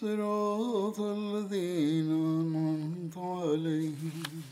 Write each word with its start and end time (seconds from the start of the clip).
صراط 0.00 1.00
الذين 1.00 2.10
أنعمت 2.10 3.16
عليهم 3.18 4.42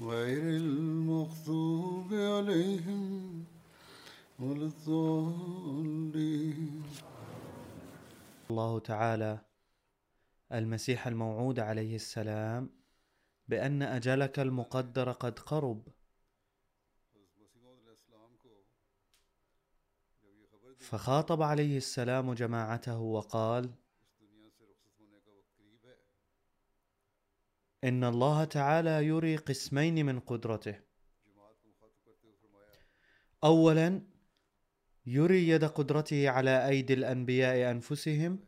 غير 0.00 0.42
المغضوب 0.42 2.14
عليهم 2.14 3.44
ولا 4.40 4.66
الضالين. 4.72 6.12
الله 8.50 8.78
تعالى 8.78 9.38
المسيح 10.52 11.06
الموعود 11.06 11.60
عليه 11.60 11.96
السلام 11.96 12.70
بأن 13.48 13.82
أجلك 13.82 14.38
المقدر 14.38 15.12
قد 15.12 15.38
قرب. 15.38 15.82
فخاطب 20.78 21.42
عليه 21.42 21.76
السلام 21.76 22.32
جماعته 22.34 22.98
وقال 22.98 23.70
إن 27.84 28.04
الله 28.04 28.44
تعالى 28.44 29.06
يري 29.06 29.36
قسمين 29.36 30.06
من 30.06 30.20
قدرته. 30.20 30.80
أولا 33.44 34.02
يري 35.06 35.48
يد 35.48 35.64
قدرته 35.64 36.30
على 36.30 36.68
أيدي 36.68 36.94
الأنبياء 36.94 37.70
أنفسهم. 37.70 38.38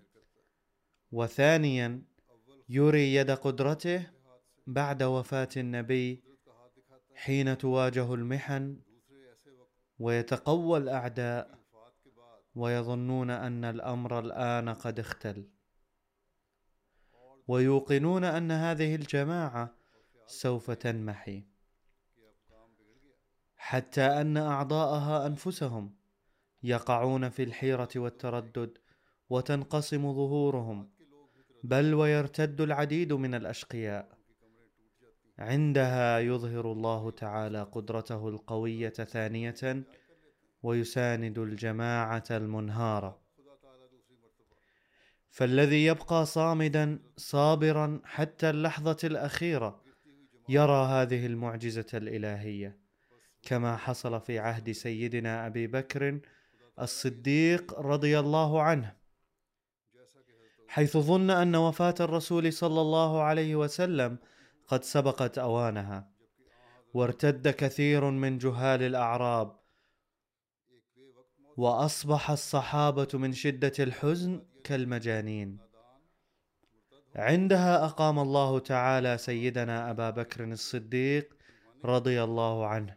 وثانيا 1.13 2.03
يري 2.69 3.15
يد 3.15 3.31
قدرته 3.31 4.11
بعد 4.67 5.03
وفاة 5.03 5.49
النبي 5.57 6.23
حين 7.15 7.59
تواجه 7.59 8.15
المحن 8.15 8.81
ويتقوى 9.99 10.79
الأعداء. 10.79 11.65
ويظنون 12.55 13.31
أن 13.31 13.65
الأمر 13.65 14.19
الآن 14.19 14.69
قد 14.69 14.99
اختل. 14.99 15.49
ويوقنون 17.49 18.25
أن 18.25 18.51
هذه 18.51 18.95
الجماعة 18.95 19.75
سوف 20.27 20.71
تنمحي. 20.71 21.43
حتى 23.57 24.03
أن 24.03 24.37
أعضاءها 24.37 25.27
أنفسهم 25.27 25.95
يقعون 26.63 27.29
في 27.29 27.43
الحيرة 27.43 27.89
والتردد 27.97 28.79
وتنقسم 29.31 30.13
ظهورهم 30.13 30.91
بل 31.65 31.95
ويرتد 31.95 32.61
العديد 32.61 33.13
من 33.13 33.35
الأشقياء. 33.35 34.19
عندها 35.39 36.19
يظهر 36.19 36.73
الله 36.73 37.11
تعالى 37.11 37.63
قدرته 37.63 38.29
القوية 38.29 38.89
ثانية 38.89 39.85
ويساند 40.63 41.39
الجماعة 41.39 42.25
المنهارة. 42.31 43.24
فالذي 45.35 45.85
يبقى 45.85 46.27
صامدا 46.27 46.99
صابرا 47.17 48.01
حتى 48.05 48.51
اللحظة 48.51 48.97
الأخيرة 49.05 49.81
يرى 50.49 50.87
هذه 50.87 51.27
المعجزة 51.27 51.87
الإلهية 51.95 52.79
كما 53.43 53.77
حصل 53.77 54.21
في 54.21 54.39
عهد 54.39 54.71
سيدنا 54.71 55.47
أبي 55.47 55.67
بكر 55.67 56.21
الصديق 56.81 57.81
رضي 57.81 58.19
الله 58.19 58.63
عنه. 58.63 58.97
حيث 60.69 60.97
ظن 60.97 61.31
أن 61.31 61.57
وفاة 61.57 61.95
الرسول 62.01 62.53
صلى 62.53 62.81
الله 62.81 63.23
عليه 63.23 63.57
وسلم 63.57 64.19
قد 64.69 64.85
سبقت 64.85 65.39
أوانها 65.39 66.11
وارتد 66.95 67.49
كثير 67.49 68.11
من 68.11 68.39
جهال 68.39 68.83
الأعراب 68.83 69.57
وأصبح 71.57 72.31
الصحابة 72.31 73.09
من 73.15 73.33
شدة 73.33 73.73
الحزن 73.79 74.54
كالمجانين. 74.65 75.59
عندها 77.17 77.85
أقام 77.85 78.19
الله 78.19 78.59
تعالى 78.59 79.19
سيدنا 79.19 79.91
أبا 79.91 80.11
بكر 80.11 80.45
الصديق 80.45 81.37
رضي 81.85 82.23
الله 82.23 82.67
عنه 82.67 82.97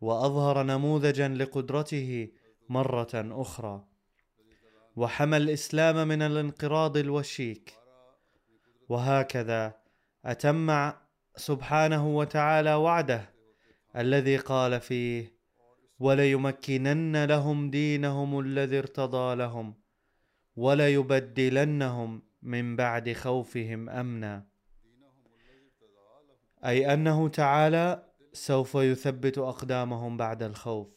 وأظهر 0.00 0.62
نموذجا 0.62 1.28
لقدرته 1.28 2.28
مرة 2.68 3.14
أخرى 3.14 3.84
وحمى 4.96 5.36
الإسلام 5.36 6.08
من 6.08 6.22
الانقراض 6.22 6.96
الوشيك. 6.96 7.74
وهكذا 8.88 9.74
أتم 10.24 10.92
سبحانه 11.36 12.16
وتعالى 12.16 12.74
وعده 12.74 13.30
الذي 13.96 14.36
قال 14.36 14.80
فيه 14.80 15.36
وليمكنن 15.98 17.24
لهم 17.24 17.70
دينهم 17.70 18.40
الذي 18.40 18.78
ارتضى 18.78 19.34
لهم 19.34 19.74
وليبدلنهم 20.56 22.22
من 22.42 22.76
بعد 22.76 23.12
خوفهم 23.12 23.88
أمنا. 23.88 24.46
أي 26.64 26.92
أنه 26.92 27.28
تعالى 27.28 28.12
سوف 28.32 28.74
يثبت 28.74 29.38
أقدامهم 29.38 30.16
بعد 30.16 30.42
الخوف. 30.42 30.96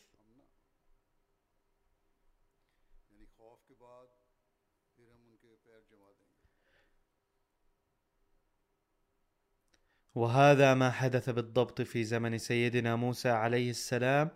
وهذا 10.16 10.74
ما 10.74 10.92
حدث 10.92 11.30
بالضبط 11.30 11.82
في 11.82 12.04
زمن 12.04 12.38
سيدنا 12.38 12.96
موسى 12.96 13.30
عليه 13.30 13.70
السلام 13.70 14.30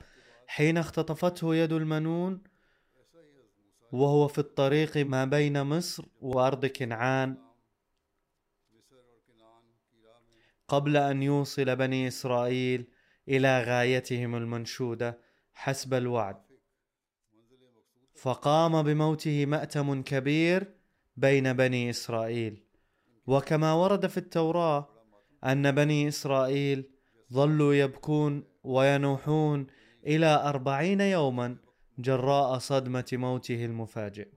حين 0.47 0.77
اختطفته 0.77 1.55
يد 1.55 1.73
المنون 1.73 2.52
وهو 3.93 4.27
في 4.27 4.39
الطريق 4.39 4.97
ما 4.97 5.25
بين 5.25 5.63
مصر 5.63 6.05
وأرض 6.21 6.65
كنعان. 6.65 7.37
قبل 10.67 10.97
أن 10.97 11.23
يوصل 11.23 11.75
بني 11.75 12.07
إسرائيل 12.07 12.87
إلى 13.29 13.63
غايتهم 13.63 14.35
المنشودة 14.35 15.19
حسب 15.53 15.93
الوعد 15.93 16.37
فقام 18.15 18.83
بموته 18.83 19.45
مأتم 19.45 20.01
كبير 20.01 20.73
بين 21.17 21.53
بني 21.53 21.89
إسرائيل. 21.89 22.63
وكما 23.27 23.73
ورد 23.73 24.07
في 24.07 24.17
التوراة 24.17 24.89
أن 25.43 25.71
بني 25.71 26.07
إسرائيل 26.07 26.89
ظلوا 27.33 27.73
يبكون 27.73 28.43
وينوحون 28.63 29.67
إلى 30.07 30.25
أربعين 30.25 31.01
يوما 31.01 31.62
جراء 31.97 32.57
صدمة 32.57 33.05
موته 33.13 33.65
المفاجئ. 33.65 34.27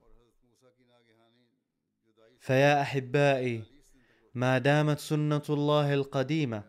فيا 2.39 2.81
أحبائي 2.81 3.63
ما 4.33 4.57
دامت 4.57 4.99
سنة 4.99 5.41
الله 5.49 5.93
القديمة 5.93 6.63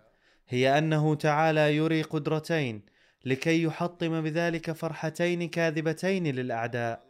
هي 0.48 0.78
أنه 0.78 1.14
تعالى 1.14 1.76
يري 1.76 2.02
قدرتين 2.02 2.82
لكي 3.24 3.62
يحطم 3.62 4.20
بذلك 4.22 4.72
فرحتين 4.72 5.48
كاذبتين 5.48 6.26
للأعداء. 6.26 7.08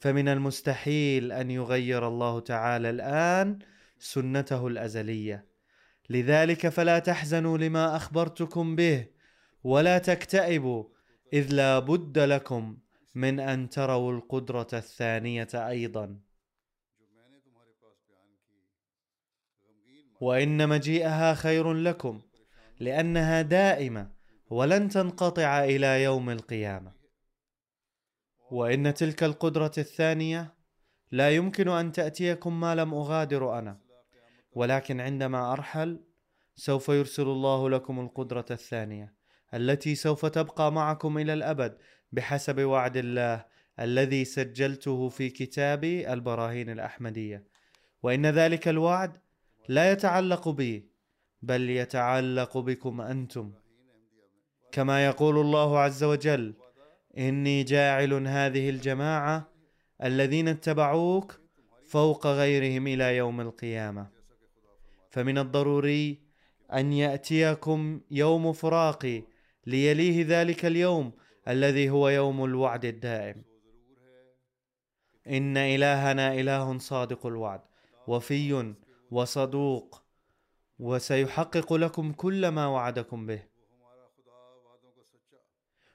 فمن 0.00 0.28
المستحيل 0.28 1.32
أن 1.32 1.50
يغير 1.50 2.08
الله 2.08 2.40
تعالى 2.40 2.90
الآن 2.90 3.58
سنته 3.98 4.66
الأزلية. 4.66 5.46
لذلك 6.10 6.68
فلا 6.68 6.98
تحزنوا 6.98 7.58
لما 7.58 7.96
أخبرتكم 7.96 8.76
به 8.76 9.06
ولا 9.64 9.98
تكتئبوا 9.98 10.84
إذ 11.32 11.52
لا 11.52 11.78
بد 11.78 12.18
لكم 12.18 12.76
من 13.14 13.40
أن 13.40 13.68
تروا 13.68 14.12
القدرة 14.12 14.66
الثانية 14.72 15.48
أيضا. 15.54 16.20
وإن 20.20 20.68
مجيئها 20.68 21.34
خير 21.34 21.72
لكم 21.72 22.22
لأنها 22.80 23.42
دائمة 23.42 24.10
ولن 24.50 24.88
تنقطع 24.88 25.64
إلى 25.64 26.02
يوم 26.02 26.30
القيامة. 26.30 26.92
وإن 28.50 28.94
تلك 28.94 29.22
القدرة 29.22 29.72
الثانية 29.78 30.54
لا 31.10 31.30
يمكن 31.30 31.68
أن 31.68 31.92
تأتيكم 31.92 32.60
ما 32.60 32.74
لم 32.74 32.94
أغادر 32.94 33.58
أنا. 33.58 33.80
ولكن 34.52 35.00
عندما 35.00 35.52
أرحل 35.52 36.04
سوف 36.56 36.88
يرسل 36.88 37.22
الله 37.22 37.70
لكم 37.70 38.00
القدرة 38.00 38.46
الثانية 38.50 39.14
التي 39.54 39.94
سوف 39.94 40.26
تبقى 40.26 40.72
معكم 40.72 41.18
إلى 41.18 41.32
الأبد. 41.32 41.78
بحسب 42.14 42.60
وعد 42.60 42.96
الله 42.96 43.44
الذي 43.80 44.24
سجلته 44.24 45.08
في 45.08 45.30
كتابي 45.30 46.12
البراهين 46.12 46.70
الأحمدية. 46.70 47.44
وإن 48.02 48.26
ذلك 48.26 48.68
الوعد 48.68 49.16
لا 49.68 49.92
يتعلق 49.92 50.48
بي 50.48 50.88
بل 51.42 51.70
يتعلق 51.70 52.58
بكم 52.58 53.00
أنتم. 53.00 53.52
كما 54.72 55.06
يقول 55.06 55.38
الله 55.38 55.78
عز 55.78 56.04
وجل 56.04 56.54
إني 57.18 57.62
جاعل 57.62 58.12
هذه 58.26 58.70
الجماعة 58.70 59.48
الذين 60.04 60.48
اتبعوك 60.48 61.40
فوق 61.86 62.26
غيرهم 62.26 62.86
إلى 62.86 63.16
يوم 63.16 63.40
القيامة. 63.40 64.06
فمن 65.10 65.38
الضروري 65.38 66.20
أن 66.72 66.92
يأتيكم 66.92 68.00
يوم 68.10 68.52
فراقي 68.52 69.22
ليليه 69.66 70.24
ذلك 70.28 70.64
اليوم 70.64 71.12
الذي 71.48 71.90
هو 71.90 72.08
يوم 72.08 72.44
الوعد 72.44 72.84
الدائم. 72.84 73.42
إن 75.26 75.56
إلهنا 75.56 76.34
إله 76.34 76.78
صادق 76.78 77.26
الوعد 77.26 77.60
وفي 78.06 78.74
وصدوق 79.10 80.02
وسيحقق 80.78 81.72
لكم 81.72 82.12
كل 82.12 82.48
ما 82.48 82.66
وعدكم 82.66 83.26
به. 83.26 83.42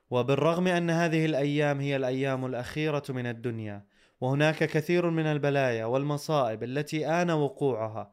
وبالرغم 0.10 0.68
أن 0.68 0.90
هذه 0.90 1.26
الأيام 1.26 1.80
هي 1.80 1.96
الأيام 1.96 2.46
الأخيرة 2.46 3.04
من 3.10 3.26
الدنيا 3.26 3.86
وهناك 4.22 4.64
كثير 4.64 5.10
من 5.10 5.26
البلايا 5.26 5.86
والمصائب 5.86 6.64
التي 6.64 7.08
آن 7.08 7.32
وقوعها 7.32 8.12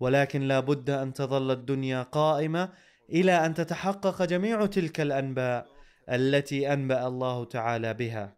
ولكن 0.00 0.42
لا 0.42 0.60
بد 0.60 0.90
أن 0.90 1.12
تظل 1.12 1.50
الدنيا 1.50 2.02
قائمة 2.02 2.72
إلى 3.10 3.46
أن 3.46 3.54
تتحقق 3.54 4.22
جميع 4.22 4.66
تلك 4.66 5.00
الأنباء. 5.00 5.71
التي 6.08 6.72
أنبأ 6.72 7.06
الله 7.06 7.44
تعالى 7.44 7.94
بها. 7.94 8.36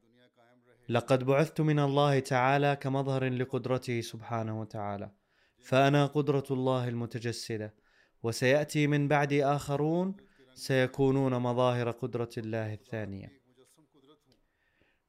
لقد 0.89 1.25
بعثت 1.25 1.61
من 1.61 1.79
الله 1.79 2.19
تعالى 2.19 2.77
كمظهر 2.77 3.29
لقدرته 3.29 4.01
سبحانه 4.01 4.61
وتعالى 4.61 5.11
فأنا 5.59 6.07
قدرة 6.07 6.45
الله 6.51 6.89
المتجسدة 6.89 7.75
وسيأتي 8.23 8.87
من 8.87 9.09
بعدي 9.09 9.45
آخرون 9.45 10.17
سيكونون 10.55 11.39
مظاهر 11.39 11.91
قدرة 11.91 12.31
الله 12.39 12.75
الثانية. 12.75 13.33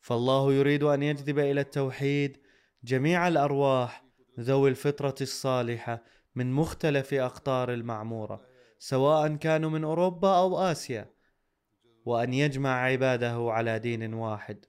فالله 0.02 0.54
يريد 0.54 0.84
أن 0.84 1.04
يجذب 1.04 1.40
إلى 1.40 1.62
التوحيد 1.62 2.38
جميع 2.84 3.28
الأرواح 3.28 4.06
ذوي 4.40 4.70
الفطرة 4.70 5.16
الصالحة 5.22 6.04
من 6.36 6.52
مختلف 6.52 7.14
أقطار 7.14 7.74
المعمورة 7.74 8.46
سواء 8.80 9.36
كانوا 9.36 9.70
من 9.70 9.84
أوروبا 9.84 10.38
أو 10.38 10.58
آسيا. 10.58 11.15
وأن 12.06 12.34
يجمع 12.34 12.70
عباده 12.70 13.52
على 13.52 13.80
دين 13.80 14.14
واحد. 14.14 14.66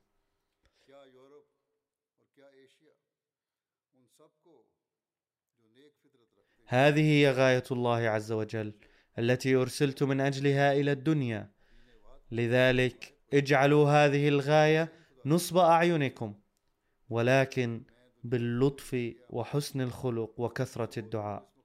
هذه 6.68 7.00
هي 7.00 7.30
غاية 7.30 7.64
الله 7.70 8.08
عز 8.08 8.32
وجل 8.32 8.74
التي 9.18 9.54
أرسلت 9.54 10.02
من 10.02 10.20
أجلها 10.20 10.72
إلى 10.72 10.92
الدنيا. 10.92 11.52
لذلك 12.30 13.18
اجعلوا 13.32 13.90
هذه 13.90 14.28
الغاية 14.28 14.92
نصب 15.26 15.56
أعينكم 15.56 16.34
ولكن 17.08 17.84
باللطف 18.24 19.14
وحسن 19.30 19.80
الخلق 19.80 20.40
وكثرة 20.40 20.98
الدعاء. 20.98 21.55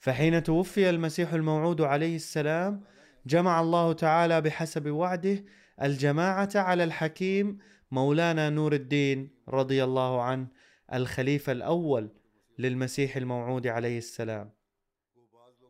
فحين 0.00 0.42
توفي 0.42 0.90
المسيح 0.90 1.32
الموعود 1.32 1.80
عليه 1.80 2.16
السلام 2.16 2.84
جمع 3.26 3.60
الله 3.60 3.92
تعالى 3.92 4.40
بحسب 4.40 4.90
وعده 4.90 5.44
الجماعة 5.82 6.50
على 6.54 6.84
الحكيم 6.84 7.58
مولانا 7.90 8.50
نور 8.50 8.72
الدين 8.72 9.30
رضي 9.48 9.84
الله 9.84 10.22
عنه 10.22 10.46
الخليفة 10.92 11.52
الأول 11.52 12.10
للمسيح 12.58 13.16
الموعود 13.16 13.66
عليه 13.66 13.98
السلام. 13.98 14.50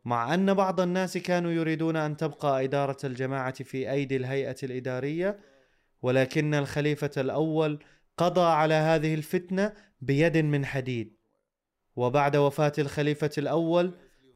مع 0.04 0.34
أن 0.34 0.54
بعض 0.54 0.80
الناس 0.80 1.18
كانوا 1.18 1.50
يريدون 1.50 1.96
أن 1.96 2.16
تبقى 2.16 2.64
إدارة 2.64 2.96
الجماعة 3.04 3.64
في 3.64 3.90
أيدي 3.90 4.16
الهيئة 4.16 4.56
الإدارية 4.62 5.40
ولكن 6.02 6.54
الخليفة 6.54 7.10
الأول 7.16 7.78
قضى 8.16 8.40
على 8.40 8.74
هذه 8.74 9.14
الفتنة 9.14 9.72
بيد 10.00 10.36
من 10.38 10.64
حديد. 10.66 11.16
وبعد 11.96 12.36
وفاة 12.36 12.72
الخليفة 12.78 13.30
الأول 13.38 13.94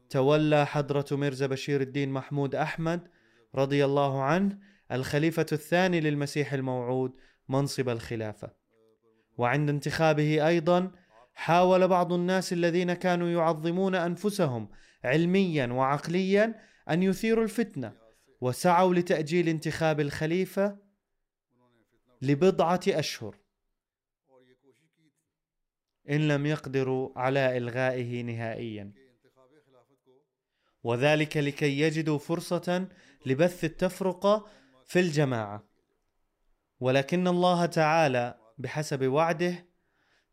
تولى 0.09 0.65
حضرة 0.65 1.05
ميرزا 1.11 1.47
بشير 1.47 1.81
الدين 1.81 2.09
محمود 2.09 2.55
أحمد 2.55 3.07
رضي 3.55 3.85
الله 3.85 4.23
عنه 4.23 4.59
الخليفة 4.91 5.45
الثاني 5.51 5.99
للمسيح 5.99 6.53
الموعود 6.53 7.11
منصب 7.49 7.89
الخلافة. 7.89 8.53
وعند 9.37 9.69
انتخابه 9.69 10.47
أيضا 10.47 10.91
حاول 11.33 11.87
بعض 11.87 12.13
الناس 12.13 12.53
الذين 12.53 12.93
كانوا 12.93 13.29
يعظمون 13.29 13.95
أنفسهم 13.95 14.69
علميا 15.03 15.67
وعقليا 15.67 16.55
أن 16.89 17.03
يثيروا 17.03 17.43
الفتنة 17.43 17.93
وسعوا 18.41 18.93
لتأجيل 18.93 19.49
انتخاب 19.49 19.99
کوشش 24.27 24.61
کی 24.61 24.71
تھی 24.71 25.09
إن 26.09 26.27
لم 26.27 26.45
يقدروا 26.45 27.09
على 27.15 27.57
إلغائه 27.57 28.23
نهائيا. 28.23 29.04
وذلك 30.85 31.37
لكي 31.37 31.79
يجدوا 31.79 32.17
فرصة 32.17 32.87
لبث 33.25 33.63
التفرقه 33.63 34.47
في 34.85 34.99
الجماعة. 34.99 35.63
ولكن 36.79 37.27
الله 37.27 37.65
تعالى 37.65 38.39
بحسب 38.57 39.07
وعده 39.07 39.65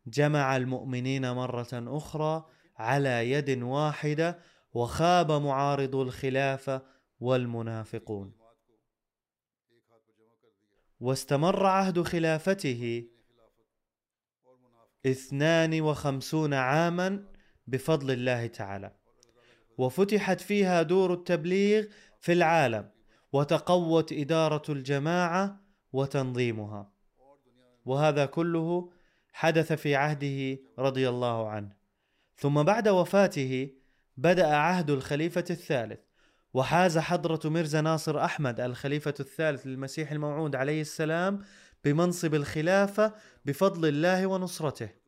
جمع 0.07 0.57
المؤمنين 0.57 1.31
مرة 1.31 1.69
أخرى 1.73 2.47
على 2.77 3.31
يد 3.31 3.63
واحدة 3.63 4.39
وخاب 4.73 5.33
معارض 5.33 5.97
الخلافه 5.97 6.83
والمنافقون. 7.21 8.33
واستمر 11.01 11.67
عهد 11.67 12.03
خلافته 12.03 13.09
منافق 14.47 15.07
52 15.07 16.55
عاما 16.55 17.29
بفضل 17.67 18.11
الله 18.11 18.47
تعالى. 18.47 19.02
وفتحت 19.83 20.41
فيها 20.41 20.83
دور 20.83 21.12
التبليغ 21.12 21.85
في 22.21 22.33
العالم 22.33 22.91
وتقوت 23.33 24.12
إدارة 24.12 24.62
الجماعة 24.69 25.61
وتنظيمها. 25.93 26.93
وهذا 27.85 28.27
كله 28.27 28.91
حدث 29.33 29.73
في 29.73 29.97
عهده 29.97 30.59
رضي 30.79 31.09
الله 31.09 31.49
عنه. 31.49 31.73
ثم 32.37 32.62
بعد 32.62 32.89
وفاته 32.89 33.71
بدأ 34.17 34.57
عهد 34.57 34.91
الخليفة 34.91 35.45
الثالث 35.51 36.01
وحاز 36.55 36.99
حضرة 36.99 37.49
ميرزا 37.49 37.81
ناصر 37.81 38.25
أحمد 38.25 38.61
الخليفة 38.61 39.15
الثالث 39.21 39.67
للمسيح 39.67 40.12
الموعود 40.12 40.57
عليه 40.57 40.81
السلام 40.81 41.41
بمنصب 41.85 42.35
الخلافة 42.35 43.15
بفضل 43.45 43.89
الله 43.89 44.27
ونصرته. 44.27 45.02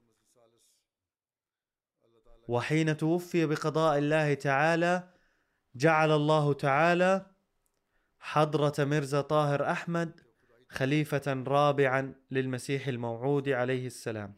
وحين 2.49 2.97
توفي 2.97 3.47
بقضاء 3.47 3.99
الله 3.99 4.35
تعالى 4.35 5.09
جعل 5.75 6.13
الله 6.13 6.53
تعالى 6.53 7.27
حضرة 8.19 8.85
ميرزا 8.85 9.21
طاهر 9.21 9.71
أحمد 9.71 10.21
خليفة 10.69 11.45
رابعا 11.47 12.15
للمسيح 12.31 12.89
الموعود 12.89 13.49
عليه 13.49 13.87
السلام. 13.87 14.35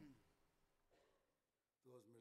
مرزا 1.86 2.16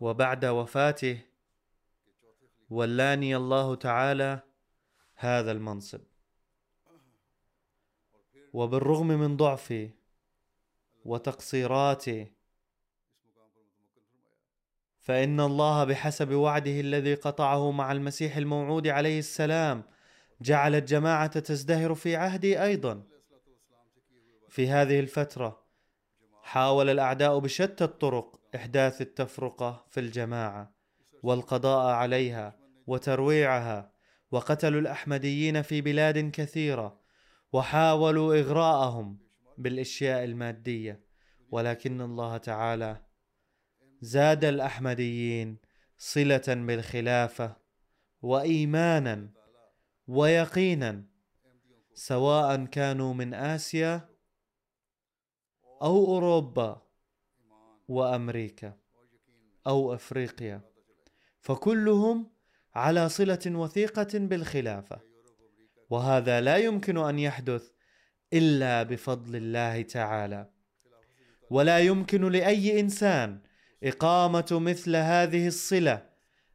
وبعد 0.00 0.44
وفاته 0.44 1.20
ولاني 2.70 3.36
الله 3.36 3.74
تعالى 3.74 4.40
هذا 5.14 5.52
المنصب. 5.52 6.00
وبالرغم 8.58 9.06
من 9.06 9.36
ضعفي 9.36 9.90
وتقصيراتي 11.04 12.32
فإن 15.00 15.40
الله 15.40 15.84
بحسب 15.84 16.32
وعده 16.32 16.80
الذي 16.80 17.14
قطعه 17.14 17.70
مع 17.70 17.92
المسيح 17.92 18.36
الموعود 18.36 18.86
عليه 18.86 19.18
السلام 19.18 19.82
جعل 20.40 20.74
الجماعة 20.74 21.40
تزدهر 21.40 21.94
في 21.94 22.16
عهدي 22.16 22.62
أيضا. 22.62 23.02
في 24.48 24.68
هذه 24.68 25.00
الفترة 25.00 25.62
حاول 26.42 26.90
الأعداء 26.90 27.38
بشتى 27.38 27.84
الطرق 27.84 28.40
إحداث 28.54 29.00
التفرقة 29.00 29.84
في 29.90 30.00
الجماعة 30.00 30.72
والقضاء 31.22 31.94
عليها 31.94 32.56
وترويعها 32.86 33.92
وقتلوا 34.30 34.80
الأحمديين 34.80 35.62
في 35.62 35.80
بلاد 35.80 36.30
كثيرة 36.30 36.97
وحاولوا 37.52 38.40
إغراءهم 38.40 39.18
بالأشياء 39.58 40.24
المادية 40.24 41.04
ولكن 41.50 42.00
الله 42.00 42.36
تعالى 42.36 43.04
زاد 44.00 44.44
الأحمديين 44.44 45.58
صلة 45.98 46.44
بالخلافة 46.48 47.56
وإيمانا 48.22 49.30
ويقينا 50.06 51.04
سواء 51.94 52.64
كانوا 52.64 53.14
من 53.14 53.34
آسيا 53.34 54.08
أو 55.82 56.06
أوروبا 56.06 56.82
وأمريكا 57.88 58.78
أو 59.66 59.94
أفريقيا 59.94 60.60
فكلهم 61.40 62.30
على 62.74 63.08
صلة 63.08 63.38
وثيقة 63.46 64.18
بالخلافة. 64.18 65.07
وهذا 65.90 66.40
لا 66.40 66.56
يمكن 66.56 66.98
أن 66.98 67.18
يحدث 67.18 67.70
إلا 68.32 68.82
بفضل 68.82 69.36
الله 69.36 69.82
تعالى. 69.82 70.50
ولا 71.50 71.78
يمكن 71.78 72.32
لأي 72.32 72.80
إنسان 72.80 73.40
إقامة 73.84 74.46
مثل 74.52 74.96
هذه 74.96 75.46
الصلة 75.46 76.08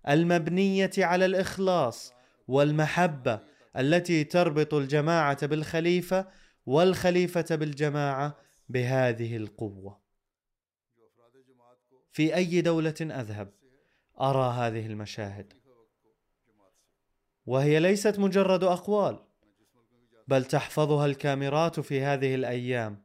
المبنية 0.10 0.92
على 0.98 1.26
الإخلاص 1.26 2.14
والمحبة 2.48 3.40
التي 3.78 4.24
تربط 4.24 4.74
الجماعة 4.74 5.48
بالخليفة 5.48 6.28
والخليفة 6.66 7.56
بالجماعة 7.56 8.38
بهذه 8.70 9.38
القوة. 9.38 10.02
في 12.12 12.36
أي 12.36 12.62
دولة 12.62 12.96
أذهب 13.02 13.54
أرى 14.22 14.54
هذه 14.54 14.86
المشاهد. 14.86 15.63
وهي 17.46 17.80
ليست 17.80 18.20
مجرد 18.20 18.64
أقوال 18.64 19.20
بل 20.28 20.46
تحفظها 20.46 21.06
الكاميرات 21.06 21.80
في 21.80 22.02
هذه 22.02 22.36
الأيام. 22.36 23.04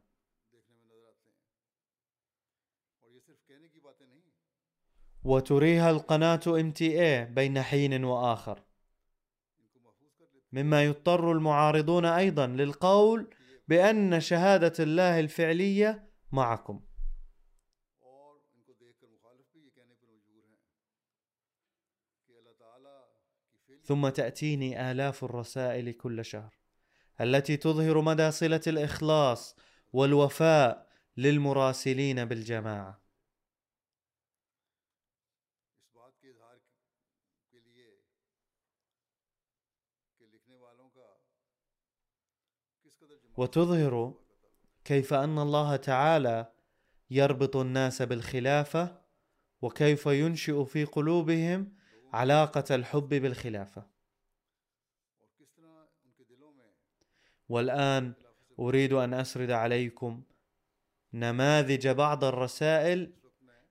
وتريها 5.23 5.89
القناة 5.89 6.39
MTA 6.45 7.29
بين 7.29 7.61
حين 7.61 8.03
وآخر. 8.03 8.63
مما 10.51 10.83
يضطر 10.83 11.31
المعارضون 11.31 12.05
أيضا 12.05 12.47
للقول 12.47 13.33
بأن 13.67 14.19
شهادة 14.19 14.73
الله 14.83 15.19
الفعلية 15.19 16.09
معكم. 16.31 16.88
ثم 23.89 24.09
تأتيني 24.09 24.91
آلاف 24.91 25.23
الرسائل 25.23 25.91
كل 25.91 26.25
شهر 26.25 26.53
التي 27.21 27.57
تظهر 27.57 28.01
مدى 28.01 28.31
صلة 28.31 28.61
الإخلاص 28.67 29.55
والوفاء 29.93 30.87
للمراسلين 31.17 32.25
بالجماعة. 32.25 33.01
وتظهر 43.37 44.13
كيف 44.85 45.13
أن 45.13 45.39
الله 45.39 45.75
تعالى 45.75 46.51
يربط 47.09 47.55
الناس 47.55 48.01
بالخلافة 48.01 49.01
وكيف 49.61 50.05
ينشئ 50.05 50.65
في 50.65 50.85
قلوبهم 50.85 51.78
علاقة 52.13 52.75
الحب 52.75 53.09
بالخلافة. 53.09 53.83
والآن 57.49 58.13
أريد 58.59 58.93
أن 58.93 59.13
أسرد 59.13 59.51
عليكم 59.51 60.23
نماذج 61.13 61.87
بعض 61.87 62.23
الرسائل 62.23 63.11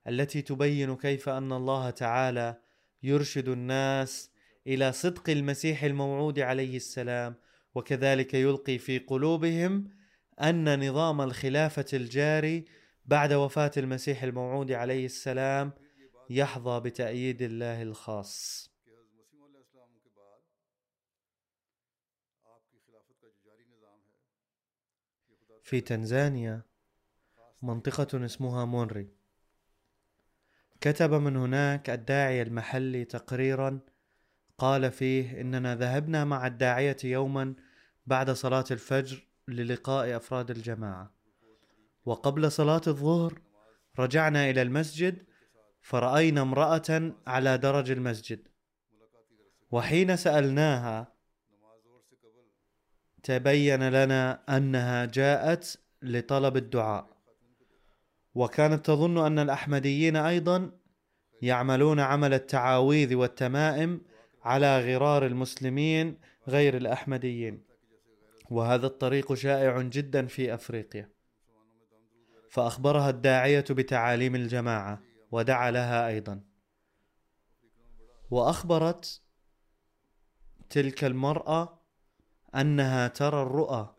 التي 0.08 0.42
تبين 0.42 0.96
كيف 0.96 1.28
أن 1.28 1.52
الله 1.52 1.90
تعالى 1.90 2.60
يرشد 3.02 3.48
الناس 3.48 4.30
إلى 4.66 4.92
صدق 4.92 5.30
المسيح 5.30 5.84
الموعود 5.84 6.38
عليه 6.38 6.76
السلام 6.76 7.34
وكذلك 7.74 8.34
يلقي 8.34 8.78
في 8.78 8.98
قلوبهم 8.98 9.90
أن 10.40 10.88
نظام 10.88 11.20
الخلافة 11.20 11.84
الجاري 11.92 12.64
بعد 13.06 13.32
وفاة 13.32 13.70
المسيح 13.76 14.22
الموعود 14.22 14.72
عليه 14.72 15.06
السلام 15.06 15.72
يحظى 16.30 16.80
بتأييد 16.80 17.42
الله 17.42 17.82
الخاص. 17.82 18.68
في 25.62 25.80
تنزانيا 25.80 26.62
منطقة 27.62 28.24
اسمها 28.24 28.64
مونري. 28.64 29.08
كتب 30.80 31.14
من 31.14 31.36
هناك 31.36 31.90
الداعية 31.90 32.42
المحلي 32.42 33.04
تقريرا 33.04 33.80
قال 34.58 34.92
فيه 34.92 35.40
إننا 35.40 35.76
ذهبنا 35.76 36.24
مع 36.24 36.46
الداعية 36.46 36.96
يوما 37.04 37.54
بعد 38.06 38.30
صلاة 38.30 38.64
الفجر 38.70 39.26
للقاء 39.48 40.16
أفراد 40.16 40.50
الجماعة. 40.50 41.14
وقبل 42.04 42.52
صلاة 42.52 42.82
الظهر 42.86 43.40
رجعنا 43.98 44.50
إلى 44.50 44.62
المسجد 44.62 45.27
فرأينا 45.88 46.42
امرأة 46.42 47.12
على 47.26 47.58
درج 47.58 47.90
المسجد. 47.90 48.48
وحين 49.70 50.16
سألناها 50.16 51.12
تبين 53.22 53.88
لنا 53.88 54.42
أنها 54.56 55.04
جاءت 55.04 55.78
لطلب 56.02 56.56
الدعاء. 56.56 57.06
وكانت 58.34 58.86
تظن 58.86 59.26
أن 59.26 59.38
الأحمديين 59.38 60.16
أيضا 60.16 60.70
يعملون 61.42 62.00
عمل 62.00 62.34
التعاويذ 62.34 63.14
والتمائم 63.14 64.00
على 64.42 64.80
غرار 64.80 65.26
المسلمين 65.26 66.18
غير 66.48 66.76
الأحمديين. 66.76 67.64
وهذا 68.50 68.86
الطريق 68.86 69.34
شائع 69.34 69.82
جدا 69.82 70.26
في 70.26 70.54
أفريقيا. 70.54 71.10
فأخبرها 72.50 73.10
الداعية 73.10 73.64
بتعاليم 73.70 74.34
الجماعة. 74.34 75.07
ودعا 75.30 75.70
لها 75.70 76.08
أيضا. 76.08 76.40
وأخبرت 78.30 79.22
تلك 80.70 81.04
المرأة 81.04 81.80
أنها 82.54 83.08
ترى 83.08 83.42
الرؤى 83.42 83.94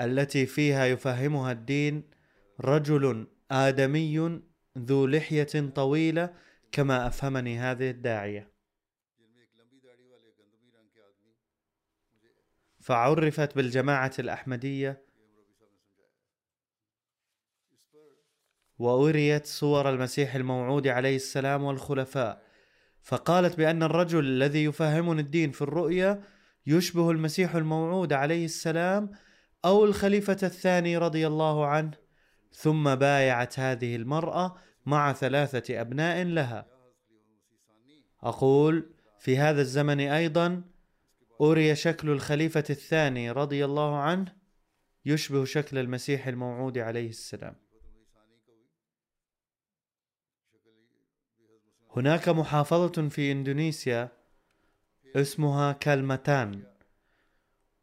التي 0.00 0.46
فيها 0.46 0.86
يفهمها 0.86 1.52
الدين 1.52 2.10
رجل 2.60 3.26
آدمي 3.50 4.42
ذو 4.78 5.06
لحية 5.06 5.70
طويلة 5.74 6.34
كما 6.72 7.06
أفهمني 7.06 7.58
هذه 7.58 7.90
الداعية. 7.90 8.52
فعرفت 12.80 13.56
بالجماعة 13.56 14.12
الأحمدية 14.18 15.11
وأريت 18.82 19.46
صور 19.46 19.90
المسيح 19.90 20.34
الموعود 20.34 20.86
عليه 20.86 21.16
السلام 21.16 21.64
والخلفاء. 21.64 22.42
فقالت 23.02 23.56
بأن 23.56 23.82
الرجل 23.82 24.24
الذي 24.24 24.64
يفهمني 24.64 25.20
الدين 25.20 25.50
في 25.50 25.62
الرؤيا 25.62 26.22
يشبه 26.66 27.10
المسيح 27.10 27.54
الموعود 27.54 28.12
عليه 28.12 28.44
السلام 28.44 29.10
أو 29.64 29.84
الخليفة 29.84 30.36
الثاني 30.42 30.96
رضي 30.96 31.26
الله 31.26 31.66
عنه. 31.66 31.90
ثم 32.52 32.94
بايعت 32.94 33.58
هذه 33.58 33.96
المرأة 33.96 34.56
مع 34.86 35.12
ثلاثة 35.12 35.80
أبناء 35.80 36.24
لها. 36.24 36.66
أقول 38.22 38.90
في 39.18 39.38
هذا 39.38 39.60
الزمن 39.60 40.00
أيضا 40.00 40.62
أري 41.40 41.74
شكل 41.74 42.10
الخليفة 42.10 42.64
الثاني 42.70 43.30
رضي 43.30 43.64
الله 43.64 43.96
عنه 43.96 44.32
يشبه 45.04 45.44
شكل 45.44 45.78
المسيح 45.78 46.26
الموعود 46.26 46.78
عليه 46.78 47.08
السلام. 47.08 47.61
هناك 51.90 52.28
محافظة 52.28 53.08
في 53.08 53.32
إندونيسيا 53.32 54.08
اسمها 55.16 55.72
كالمتان 55.72 56.62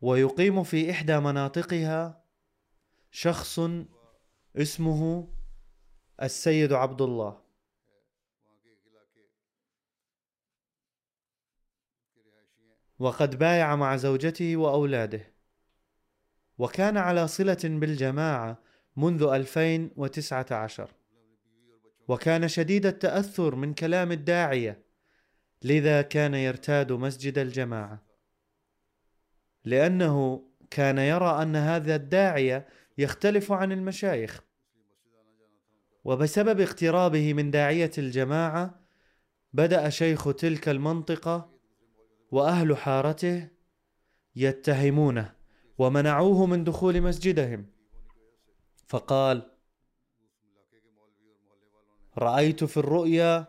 ويقيم 0.02 0.64
في 0.64 0.92
إحدى 0.92 1.20
مناطقها 1.20 2.24
شخص 3.12 3.60
اسمه 4.56 5.28
السيد 6.22 6.74
عبد 6.74 7.02
الله. 7.02 7.42
وقد 13.00 13.40
بايع 13.40 13.76
مع 13.76 13.96
زوجته 13.96 14.58
وأولاده. 14.58 15.34
وكان 16.58 16.98
على 16.98 17.28
صلة 17.28 17.58
بالجماعة 17.64 18.58
منذ 18.98 19.24
2019 19.24 20.99
وكان 22.10 22.48
شديد 22.48 22.86
التأثر 22.86 23.56
من 23.56 23.74
كلام 23.74 24.12
الداعية 24.12 24.84
لذا 25.64 26.02
كان 26.02 26.34
يرتاد 26.34 26.92
مسجد 26.92 27.38
الجماعة. 27.38 28.04
لأنه 29.66 30.44
كان 30.70 30.98
يرى 30.98 31.42
أن 31.42 31.56
هذا 31.56 31.96
الداعية 31.96 32.68
يختلف 32.98 33.52
عن 33.52 33.72
المشايخ. 33.72 34.42
وبسبب 36.04 36.62
اقترابه 36.62 37.34
من 37.34 37.52
داعية 37.52 37.92
الجماعة 37.98 38.80
بدأ 39.54 39.90
شيخ 39.90 40.34
تلك 40.34 40.70
المنطقة 40.70 41.52
وأهل 42.32 42.78
حارته 42.78 43.48
يتهمونه 44.36 45.36
ومنعوه 45.78 46.46
من 46.46 46.64
دخول 46.64 47.02
مسجدهم. 47.02 47.66
فقال 48.88 49.49
رأيت 52.20 52.64
في 52.64 52.78
الرؤيا 52.78 53.48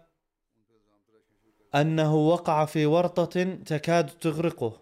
أنه 1.74 2.14
وقع 2.16 2.64
في 2.64 2.86
ورطة 2.86 3.44
تكاد 3.66 4.06
تغرقه 4.06 4.80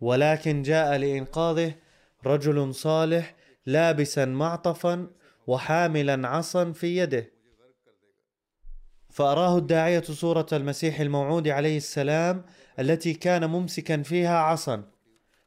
ولكن 0.00 0.62
جاء 0.62 0.96
لإنقاذه 0.96 1.74
رجل 2.26 2.74
صالح 2.74 3.34
لابسا 3.66 4.24
معطفا 4.24 5.10
وحاملا 5.46 6.28
عصا 6.28 6.72
في 6.72 6.96
يده. 6.96 7.32
فأراه 9.10 9.58
الداعية 9.58 10.02
صورة 10.02 10.46
المسيح 10.52 11.00
الموعود 11.00 11.48
عليه 11.48 11.76
السلام 11.76 12.44
التي 12.78 13.14
كان 13.14 13.50
ممسكا 13.50 14.02
فيها 14.02 14.38
عصا. 14.38 14.82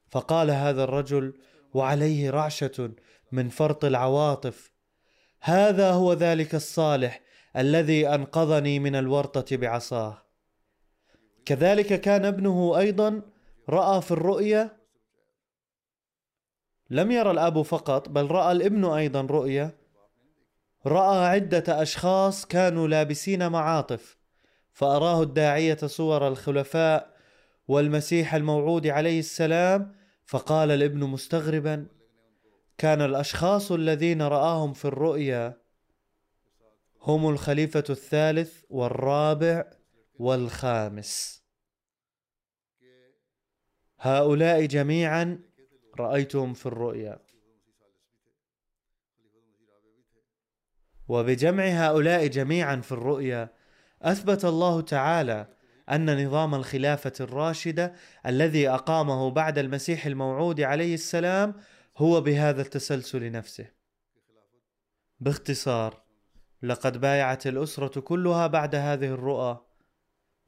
فقال 0.10 0.52
هذا 0.52 0.84
الرجل 0.84 1.34
وعليه 1.74 2.30
رعشة 2.30 2.92
من 3.32 3.50
فرط 3.50 3.86
العواطف. 3.86 4.72
هذا 5.42 5.92
هو 5.92 6.14
ذلك 6.14 6.56
الصالح 6.56 7.22
الذي 7.58 8.08
أنقذني 8.08 8.80
من 8.80 8.96
الورطة 8.96 9.58
بعصاه. 9.58 10.24
كذلك 11.46 12.02
كان 12.02 12.26
ابنه 12.26 12.78
أيضا 12.78 13.22
رأى 13.70 14.02
في 14.02 14.12
الرؤيا 14.12 14.78
لم 16.90 17.12
يرى 17.12 17.32
الأب 17.32 17.62
فقط 17.62 18.10
بل 18.10 18.32
رأى 18.32 18.52
الابن 18.52 18.86
أيضا 18.86 19.22
رؤيا 19.22 19.72
رأى 20.86 21.26
عدة 21.26 21.82
أشخاص 21.82 22.46
كانوا 22.46 22.88
لابسين 22.88 23.52
معاطف 23.52 24.18
فأراه 24.74 25.24
الداعية 25.24 25.78
صور 25.78 26.28
الخلفاء 26.28 27.14
والمسيح 27.68 28.36
الموعود 28.36 28.88
عليه 28.88 29.20
السلام 29.20 29.96
فقال 30.26 30.72
الابن 30.72 31.00
مستغربا 31.00 31.88
كان 32.78 33.02
الأشخاص 33.02 33.72
الذين 33.72 34.22
رآهم 34.22 34.74
في 34.74 34.86
الرؤيا 34.86 35.63
هم 37.04 37.30
الخليفة 37.30 37.84
الثالث 37.90 38.64
والرابع 38.70 39.72
والخامس. 40.16 41.44
هؤلاء 44.00 44.66
جميعا 44.66 45.40
رأيتهم 46.00 46.54
في 46.54 46.66
الرؤيا. 46.66 47.20
وبجمع 51.08 51.64
هؤلاء 51.64 52.28
جميعا 52.28 52.76
في 52.76 52.92
الرؤيا 52.92 53.54
أثبت 54.02 54.46
الله 54.46 54.82
تعالى 54.82 55.48
أن 55.90 56.26
نظام 56.26 56.56
الخلافة 56.56 57.14
الراشدة 57.20 57.94
الذي 58.26 58.70
أقامه 58.70 59.32
بعد 59.32 59.58
المسيح 59.58 60.06
الموعود 60.06 60.62
عليه 60.62 60.94
السلام 60.94 61.56
هو 61.98 62.22
بهذا 62.22 62.62
التسلسل 62.62 63.32
نفسه. 63.32 63.72
باختصار 65.20 66.03
لقد 66.64 66.98
بايعت 66.98 67.48
الأسرة 67.48 68.00
كلها 68.00 68.48
بعد 68.48 68.76
هذه 68.76 69.06
الرؤى. 69.06 69.66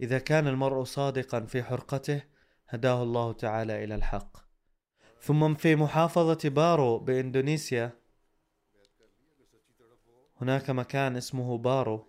إذا 0.01 0.19
كان 0.19 0.47
المرء 0.47 0.83
صادقا 0.83 1.39
في 1.45 1.63
حرقته 1.63 2.23
هداه 2.67 3.03
الله 3.03 3.33
تعالى 3.33 3.83
إلى 3.83 3.95
الحق. 3.95 4.37
ثم 5.21 5.55
في 5.55 5.75
محافظة 5.75 6.49
بارو 6.49 6.99
بإندونيسيا 6.99 7.91
هناك 10.41 10.69
مكان 10.69 11.15
اسمه 11.15 11.57
بارو. 11.57 12.07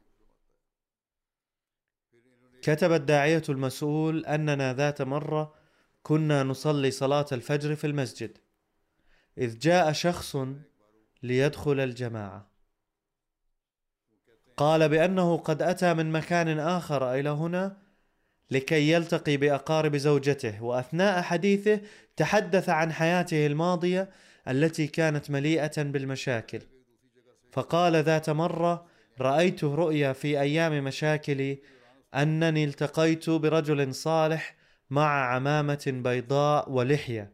كتب 2.63 2.93
الداعية 2.93 3.43
المسؤول 3.49 4.27
أننا 4.27 4.75
ذات 4.75 5.03
مرة 5.03 5.55
كنا 6.03 6.43
نصلي 6.43 6.91
صلاة 6.91 7.27
الفجر 7.33 7.75
في 7.77 7.87
المسجد 7.87 8.39
إذ 9.39 9.59
جاء 9.59 9.93
شخص 9.93 10.37
ليدخل 11.23 11.81
الجماعة. 11.81 12.56
قال 14.57 14.89
بأنه 14.89 15.37
قد 15.37 15.63
أتى 15.63 15.95
من 15.95 16.13
مكان 16.13 16.59
آخر 16.59 17.15
إلى 17.15 17.29
هنا 17.29 17.77
لكي 18.51 18.93
يلتقي 18.93 19.37
بأقارب 19.37 19.97
زوجته 19.97 20.63
وأثناء 20.63 21.23
حديثه 21.23 21.81
تحدث 22.17 22.69
عن 22.69 22.93
حياته 22.93 23.47
الماضية 23.47 24.11
التي 24.49 24.87
كانت 24.87 25.31
مليئة 25.31 25.83
بالمشاكل. 25.83 26.61
فقال 27.53 27.97
ذات 27.97 28.31
مرة 28.31 28.87
رأيت 29.21 29.65
رؤيا 29.65 30.13
في 30.13 30.41
أيام 30.41 30.85
مشاكلي 30.85 31.63
أنني 32.15 32.65
التقيت 32.65 33.31
برجل 33.31 33.95
صالح 33.95 34.57
مع 34.91 35.35
عمامة 35.35 35.85
بيضاء 35.87 36.71
ولحية 36.71 37.33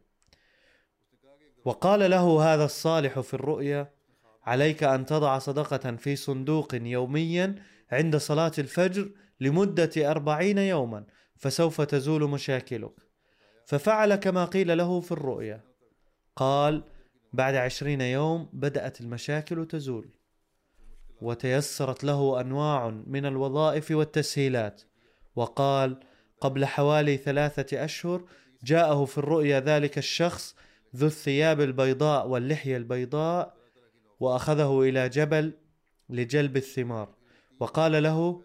وقال 1.65 2.09
له 2.09 2.53
هذا 2.53 2.65
الصالح 2.65 3.19
في 3.19 3.33
الرؤيا 3.33 3.91
عليك 4.45 4.83
أن 4.83 5.05
تضع 5.05 5.39
صدقة 5.39 5.95
في 5.95 6.15
صندوق 6.15 6.75
يوميا 6.75 7.55
عند 7.91 8.17
صلاة 8.17 8.51
الفجر 8.59 9.09
لمدة 9.39 10.11
أربعين 10.11 10.57
يوما 10.57 11.05
فسوف 11.35 11.81
تزول 11.81 12.29
مشاكلك. 12.29 12.93
ففعل 13.65 14.15
كما 14.15 14.45
قيل 14.45 14.77
له 14.77 14.99
في 14.99 15.11
الرؤيا. 15.11 15.61
قال 16.35 16.83
بعد 17.33 17.55
عشرين 17.55 18.01
يوم 18.01 18.49
بدأت 18.53 19.01
المشاكل 19.01 19.67
تزول 19.67 20.09
وتيسرت 21.21 22.03
له 22.03 22.41
أنواع 22.41 22.89
من 22.89 23.25
الوظائف 23.25 23.91
والتسهيلات. 23.91 24.81
وقال 25.35 25.99
قبل 26.41 26.65
حوالي 26.65 27.17
ثلاثة 27.17 27.83
أشهر 27.83 28.23
جاءه 28.63 29.05
في 29.05 29.17
الرؤيا 29.17 29.59
ذلك 29.59 29.97
الشخص 29.97 30.55
ذو 30.95 31.07
الثياب 31.07 31.61
البيضاء 31.61 32.27
واللحية 32.27 32.77
البيضاء 32.77 33.62
وأخذه 34.19 34.81
إلى 34.81 35.09
جبل 35.09 35.53
لجلب 36.09 36.57
الثمار. 36.57 37.15
وقال 37.59 38.03
له 38.03 38.41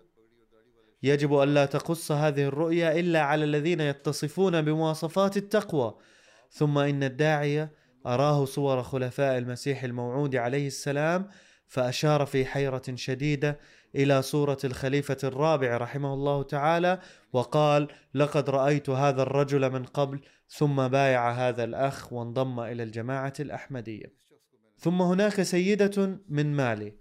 يجب 1.02 1.42
الا 1.42 1.66
تقص 1.66 2.12
هذه 2.12 2.44
الرؤيا 2.44 3.00
إلا 3.00 3.20
على 3.20 3.44
الذين 3.44 3.80
يتصفون 3.80 4.62
بمواصفات 4.62 5.36
التقوى. 5.36 5.94
ثم 6.50 6.78
إن 6.78 7.02
الداعيه 7.02 7.72
أراه 8.06 8.44
صور 8.44 8.82
خلفاء 8.82 9.38
المسيح 9.38 9.84
الموعود 9.84 10.36
عليه 10.36 10.66
السلام 10.66 11.28
فأشار 11.68 12.26
في 12.26 12.46
حيرة 12.46 12.82
شديدة 12.94 13.58
إلى 13.94 14.22
صورة 14.22 14.58
الخليفة 14.64 15.16
الرابع 15.24 15.76
رحمه 15.76 16.14
الله 16.14 16.42
تعالى 16.42 16.98
وقال 17.32 17.88
لقد 18.14 18.50
رأيت 18.50 18.90
هذا 18.90 19.22
الرجل 19.22 19.70
من 19.72 19.84
قبل 19.84 20.20
ثم 20.48 20.88
بايع 20.88 21.30
هذا 21.30 21.64
الأخ 21.64 22.12
وانضم 22.12 22.60
إلى 22.60 22.82
الجماعة 22.82 23.32
الأحمدية. 23.40 24.27
ثم 24.78 25.02
هناك 25.02 25.42
سيدة 25.42 26.20
من 26.28 26.56
مالي 26.56 26.94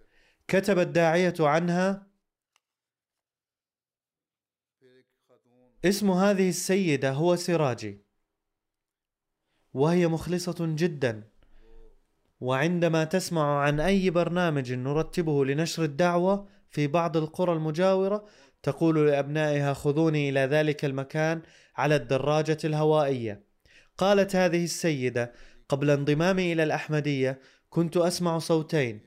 كتب 0.47 0.79
الداعية 0.79 1.33
عنها 1.39 2.07
اسم 5.85 6.11
هذه 6.11 6.49
السيدة 6.49 7.11
هو 7.11 7.35
سراجي. 7.35 8.01
وهي 9.73 10.07
مخلصة 10.07 10.55
جدا. 10.59 11.29
وعندما 12.39 13.03
تسمع 13.03 13.61
عن 13.61 13.79
أي 13.79 14.09
برنامج 14.09 14.73
نرتبه 14.73 15.45
لنشر 15.45 15.83
الدعوة 15.83 16.47
في 16.69 16.87
بعض 16.87 17.17
القرى 17.17 17.53
المجاورة 17.53 18.25
تقول 18.63 19.07
لأبنائها 19.07 19.73
خذوني 19.73 20.29
إلى 20.29 20.39
ذلك 20.39 20.85
المكان 20.85 21.41
على 21.75 21.95
الدراجة 21.95 22.57
الهوائية. 22.63 23.43
قالت 23.97 24.35
هذه 24.35 24.63
السيدة 24.63 25.33
قبل 25.69 25.89
انضمامي 25.89 26.53
إلى 26.53 26.63
الأحمدية 26.63 27.39
كنت 27.77 27.97
أسمع 27.97 28.39
صوتين. 28.39 28.99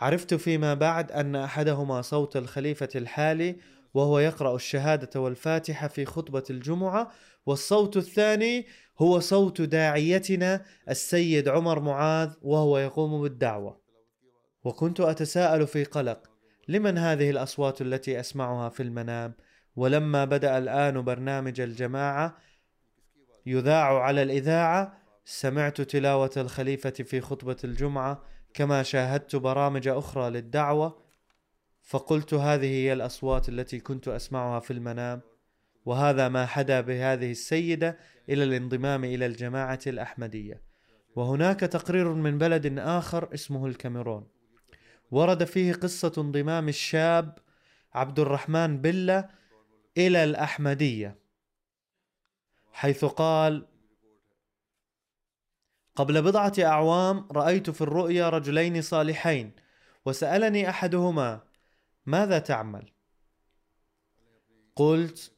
عرفت 0.00 0.34
فيما 0.34 0.74
بعد 0.74 1.12
أن 1.12 1.36
أحدهما 1.36 2.02
صوت 2.02 2.36
الخليفة 2.36 2.88
الحالي 2.94 3.56
وهو 3.94 4.18
يقرأ 4.18 4.56
الشهادة 4.56 5.20
والفاتحة 5.20 5.88
في 5.88 6.04
خطبة 6.04 6.42
الجمعة 6.50 7.10
والصوت 7.46 7.96
الثاني 7.96 8.66
هو 8.98 9.20
صوت 9.20 9.60
داعيتنا 9.60 10.64
السيد 10.88 11.48
عمر 11.48 11.80
معاذ 11.80 12.34
وهو 12.42 12.78
يقوم 12.78 13.22
بالدعوة. 13.22 13.80
وكنت 14.64 15.00
أتساءل 15.00 15.66
في 15.66 15.84
قلق 15.84 16.30
لمن 16.68 16.98
هذه 16.98 17.30
الأصوات 17.30 17.82
التي 17.82 18.20
أسمعها 18.20 18.68
في 18.68 18.82
المنام؟ 18.82 19.34
ولما 19.76 20.24
بدأ 20.24 20.58
الآن 20.58 21.02
برنامج 21.02 21.60
الجماعة 21.60 22.36
يذاع 23.46 24.02
على 24.02 24.22
الإذاعة 24.22 24.97
سمعت 25.30 25.80
تلاوة 25.80 26.30
الخليفة 26.36 26.90
في 26.90 27.20
خطبة 27.20 27.56
الجمعة 27.64 28.22
كما 28.54 28.82
شاهدت 28.82 29.36
برامج 29.36 29.88
أخرى 29.88 30.30
للدعوة 30.30 31.02
فقلت 31.82 32.34
هذه 32.34 32.66
هي 32.66 32.92
الأصوات 32.92 33.48
التي 33.48 33.80
كنت 33.80 34.08
أسمعها 34.08 34.60
في 34.60 34.72
المنام 34.72 35.20
وهذا 35.84 36.28
ما 36.28 36.46
حدا 36.46 36.80
بهذه 36.80 37.30
السيدة 37.30 37.98
إلى 38.28 38.44
الانضمام 38.44 39.04
إلى 39.04 39.26
الجماعة 39.26 39.78
الأحمدية. 39.86 40.62
وهناك 41.16 41.60
تقرير 41.60 42.14
من 42.14 42.38
بلد 42.38 42.78
آخر 42.78 43.34
اسمه 43.34 43.66
الكاميرون. 43.66 44.28
ورد 45.10 45.44
فيه 45.44 45.72
قصة 45.72 46.12
انضمام 46.18 46.68
الشاب 46.68 47.38
عبد 47.94 48.20
الرحمن 48.20 48.80
بله 48.80 49.28
إلى 49.96 50.24
الأحمدية 50.24 51.18
حيث 52.72 53.04
قال 53.04 53.66
قبل 55.98 56.22
بضعة 56.22 56.52
أعوام 56.58 57.28
رأيت 57.32 57.70
في 57.70 57.80
الرؤيا 57.80 58.28
رجلين 58.28 58.82
صالحين 58.82 59.52
وسألني 60.06 60.70
أحدهما 60.70 61.40
ماذا 62.06 62.38
تعمل؟ 62.38 62.90
قلت 64.76 65.32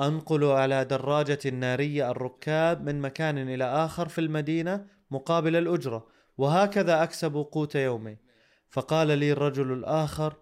أنقل 0.00 0.44
على 0.44 0.84
دراجة 0.84 1.50
ناريه 1.50 2.10
الركاب 2.10 2.84
من 2.84 3.00
مكان 3.00 3.38
إلى 3.38 3.64
آخر 3.64 4.08
في 4.08 4.20
المدينة 4.20 4.86
مقابل 5.10 5.56
الأجرة 5.56 6.06
وهكذا 6.38 7.02
أكسب 7.02 7.34
قوت 7.52 7.74
يومي. 7.74 8.16
فقال 8.70 9.18
لي 9.18 9.32
الرجل 9.32 9.72
الآخر 9.72 10.36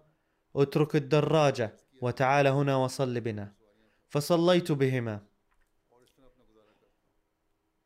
اترك 0.55 0.95
الدراجة 0.95 1.77
وتعال 2.01 2.47
هنا 2.47 2.75
وصل 2.75 3.19
بنا. 3.19 3.53
فصليت 4.09 4.71
بهما. 4.71 5.21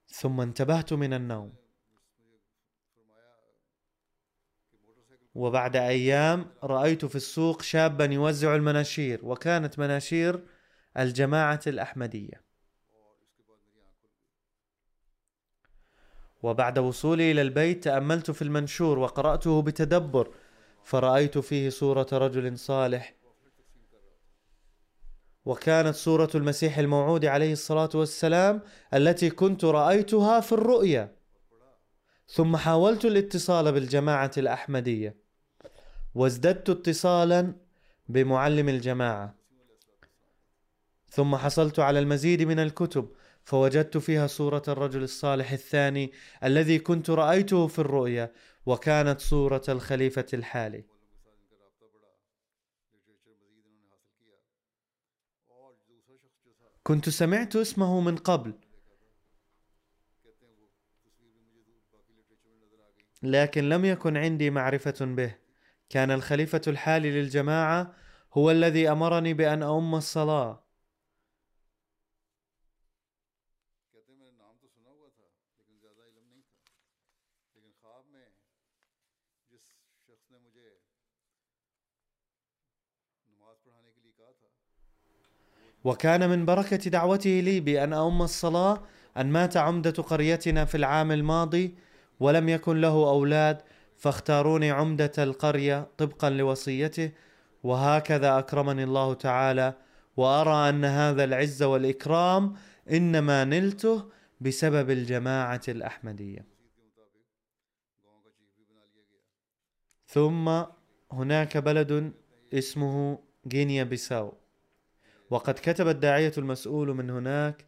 ثم 0.08 0.42
انتبهت 0.42 0.94
من 0.94 1.14
النوم. 1.14 1.63
وبعد 5.36 5.76
أيام 5.76 6.46
رأيت 6.64 7.06
في 7.06 7.16
السوق 7.16 7.62
شابا 7.62 8.06
يوزع 8.06 8.56
المناشير 8.56 9.20
وكانت 9.24 9.80
مناشير 9.80 10.44
الجماعة 10.98 11.62
الأحمدية. 11.68 12.44
وبعد 16.44 16.80
وصولي 16.80 17.32
إلى 17.32 17.42
البيت 17.42 17.84
تأملت 17.84 18.32
في 18.32 18.42
المنشور 18.42 19.00
وقرأته 19.00 19.62
بتدبر 19.62 20.34
فرأيت 20.84 21.38
فيه 21.38 21.70
صورة 21.70 22.08
رجل 22.14 22.58
صالح. 22.58 23.14
وكانت 25.46 25.96
صورة 25.96 26.30
المسيح 26.36 26.78
الموعود 26.78 27.26
عليه 27.26 27.54
الصلاة 27.54 27.90
والسلام 27.96 28.62
التي 28.94 29.30
كنت 29.30 29.66
رأيتها 29.66 30.40
في 30.40 30.52
الرؤيا. 30.52 31.16
ثم 32.28 32.58
حاولت 32.58 33.06
الاتصال 33.06 33.72
بالجماعة 33.72 34.32
الأحمدية. 34.38 35.23
وازددت 36.16 36.70
اتصالا 36.70 37.54
بمعلم 38.10 38.70
الجماعة. 38.70 39.36
ثم 41.10 41.36
حصلت 41.36 41.80
على 41.80 42.00
المزيد 42.00 42.42
من 42.42 42.60
الكتب 42.60 43.10
فوجدت 43.44 43.98
فيها 43.98 44.28
صورة 44.28 44.64
الرجل 44.68 45.04
الصالح 45.04 45.52
الثاني 45.52 46.12
الذي 46.44 46.80
كنت 46.80 47.10
رأيته 47.10 47.68
في 47.68 47.80
الرؤيا 47.80 48.32
وكانت 48.66 49.22
صورة 49.22 49.62
الخليفة 49.70 50.26
الحالي. 50.34 50.84
كنت 56.84 57.10
سمعت 57.10 57.56
اسمه 57.56 58.02
من 58.02 58.16
قبل 58.16 58.54
لكن 63.24 63.70
لم 63.70 63.86
يكن 63.86 64.18
عندي 64.18 64.50
معرفة 64.50 65.06
به. 65.06 65.43
كان 65.94 66.12
الخليفة 66.12 66.62
الحالي 66.68 67.12
للجماعة 67.12 67.94
هو 68.34 68.52
الذي 68.52 68.92
أمرني 68.92 69.34
بأن 69.34 69.64
أؤم 69.64 69.96
الصلاة. 69.96 70.64
وكان 85.84 86.30
من 86.30 86.46
بركة 86.46 86.78
دعوته 86.78 87.30
لي 87.30 87.60
بأن 87.60 87.94
أؤم 87.94 88.22
الصلاة 88.22 88.84
أن 89.18 89.32
مات 89.32 89.58
عمدة 89.58 89.92
قريتنا 89.92 90.66
في 90.66 90.76
العام 90.78 91.12
الماضي 91.12 91.76
ولم 92.20 92.50
يكن 92.50 92.82
له 92.82 93.10
أولاد 93.10 93.62
فاختاروني 94.04 94.72
عمدة 94.72 95.12
القرية 95.18 95.88
طبقا 95.98 96.30
لوصيته 96.30 97.12
وهكذا 97.64 98.40
أكرمني 98.40 98.84
الله 98.84 99.14
تعالى 99.14 99.74
وأرى 100.18 100.70
أن 100.70 100.86
هذا 100.86 101.24
العز 101.24 101.64
والإكرام 101.64 102.56
إنما 102.92 103.44
نلته 103.44 104.10
بسبب 104.42 104.90
الجماعة 104.90 105.62
الأحمدية. 105.68 106.46
ثم 110.08 110.64
هناك 111.12 111.58
بلد 111.58 112.14
اسمه 112.54 113.20
غينيا 113.54 113.84
بيساو 113.84 114.34
وقد 115.30 115.54
كتب 115.54 115.88
الداعية 115.88 116.34
المسؤول 116.38 116.94
من 116.94 117.10
هناك 117.10 117.66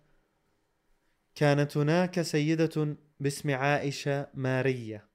كانت 1.35 1.77
هناك 1.77 2.21
سيدة 2.21 2.95
باسم 3.19 3.51
عائشة 3.51 4.27
مارية. 4.33 5.14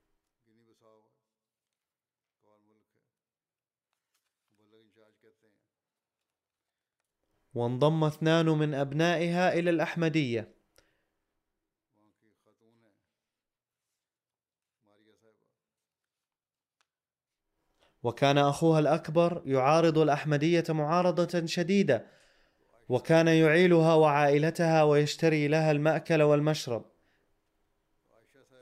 وانضم 7.55 8.05
اثنان 8.05 8.47
من 8.47 8.75
أبنائها 8.75 9.53
إلى 9.53 9.71
الأحمدية. 9.71 10.61
وكان 18.03 18.39
أخوها 18.39 18.79
الأكبر 18.79 19.43
يعارض 19.47 19.99
الأحمدية 19.99 20.65
معارضة 20.69 21.47
شديدة 21.47 22.07
وكان 22.89 23.29
يعيلها 23.29 23.95
وعائلتها 23.95 24.83
ويشتري 24.83 25.49
لها 25.49 25.71
المأكل 25.71 26.23
والمشرب. 26.23 26.85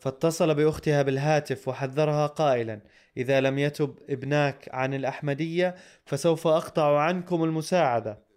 فاتصل 0.01 0.55
بأختها 0.55 1.03
بالهاتف 1.03 1.69
وحذرها 1.69 2.27
قائلا 2.27 2.81
إذا 3.17 3.41
لم 3.41 3.59
يتب 3.59 3.99
ابناك 4.11 4.69
عن 4.73 4.95
الأحمدية 4.95 5.75
فسوف 6.05 6.47
أقطع 6.47 7.01
عنكم 7.01 7.45
المساعدة. 7.45 8.28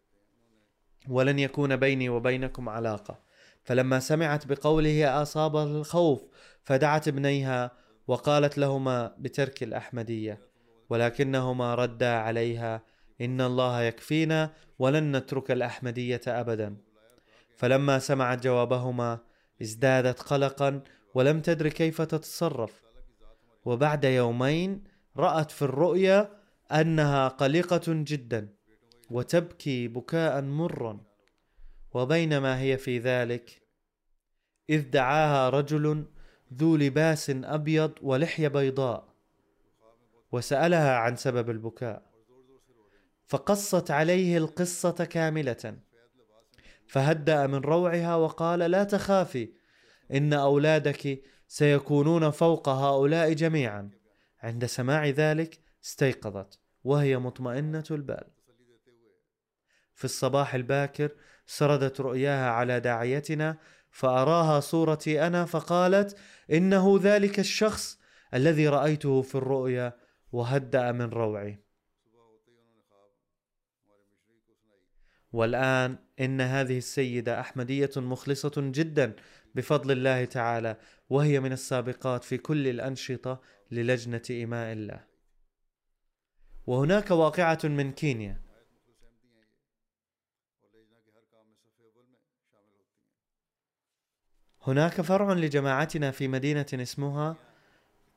ولن 1.10 1.40
يكون 1.40 1.76
بيني 1.76 2.10
وبينكم 2.10 2.70
علاقة. 2.70 3.20
فلما 3.64 4.00
سمعت 4.00 4.48
بقوله 4.48 5.22
أصابها 5.22 5.64
الخوف 5.64 6.22
فدعت 6.64 7.08
ابنيها 7.08 7.72
وقالت 8.08 8.58
لهما 8.58 9.16
بترك 9.18 9.64
الأحمدية 9.64 10.42
ولكنهما 10.90 11.76
ردا 11.76 12.14
عليها 12.14 12.84
إن 13.22 13.42
الله 13.42 13.82
يكفينا 13.82 14.54
ولن 14.80 15.16
نترك 15.16 15.52
الأحمدية 15.52 16.22
ابدا. 16.28 16.78
فلما 17.58 18.00
سمعت 18.00 18.44
جوابهما 18.44 19.20
ازدادت 19.62 20.22
قلقا 20.22 20.82
ولم 21.14 21.42
تدر 21.42 21.68
كيف 21.68 22.02
تتصرف. 22.02 22.82
وبعد 23.66 24.04
يومين 24.04 24.84
رأت 25.18 25.52
في 25.52 25.62
الرؤيا 25.62 26.30
أنها 26.72 27.28
قلقة 27.28 27.82
جدا. 27.88 28.50
وتبكي 29.12 29.88
بكاء 29.88 30.42
مرا 30.42 31.00
وبينما 31.94 32.60
هي 32.60 32.78
في 32.78 33.00
ذلك 33.00 33.62
إذ 34.70 34.90
دعاها 34.90 35.50
رجل 35.50 36.06
ذو 36.54 36.76
لباس 36.76 37.30
أبيض 37.30 37.92
ولحية 38.02 38.48
بيضاء 38.48 39.14
وسألها 40.32 40.96
عن 40.96 41.16
سبب 41.16 41.50
البكاء 41.50 42.12
فقصت 43.28 43.92
عليه 43.92 44.38
القصة 44.38 45.06
كاملة 45.06 45.78
فهدأ 46.88 47.48
من 47.48 47.56
روعها 47.56 48.16
وقال 48.16 48.60
لا 48.60 48.84
تخافي 48.84 49.50
إن 50.14 50.34
أولادك 50.34 51.22
سيكونون 51.48 52.32
فوق 52.32 52.70
هؤلاء 52.70 53.34
جميعا. 53.34 53.90
عند 54.40 54.66
سماع 54.66 55.08
ذلك 55.08 55.60
استيقظت 55.84 56.60
وهي 56.84 57.18
مطمئنة 57.18 57.84
البال. 57.92 58.24
في 60.02 60.06
الصباح 60.06 60.56
الباكر 60.56 61.12
سردت 61.46 62.02
رؤياها 62.02 62.50
على 62.50 62.80
داعيتنا 62.80 63.58
فأراها 63.92 64.60
صورتي 64.60 65.28
أنا 65.28 65.46
فقالت 65.46 66.18
إنه 66.52 67.00
ذلك 67.02 67.40
الشخص 67.40 68.00
الذي 68.34 68.68
رأيته 68.68 69.22
في 69.22 69.36
الرؤيا 69.36 69.94
وهدأ 70.32 70.92
من 70.92 71.10
روعي. 71.10 71.60
والآن 75.34 75.98
إن 76.20 76.42
هذه 76.42 76.78
السيدة 76.78 77.40
أحمدية 77.40 77.92
مخلصة 77.98 78.52
جدا 78.58 79.16
بفضل 79.56 79.92
الله 79.92 80.26
تعالى 80.26 80.78
وهي 81.10 81.40
من 81.40 81.52
السابقات 81.52 82.24
في 82.24 82.38
كل 82.38 82.68
الأنشطة 82.68 83.42
للجنة 83.72 84.44
إماء 84.44 84.74
الله. 84.74 85.04
وهناك 86.68 87.12
واقعة 87.12 87.60
من 87.64 87.92
كينيا. 87.92 88.51
هناك 94.64 95.02
فرع 95.02 95.34
لجماعتنا 95.34 96.12
في 96.12 96.28
مدينة 96.28 96.66
اسمها 96.74 97.36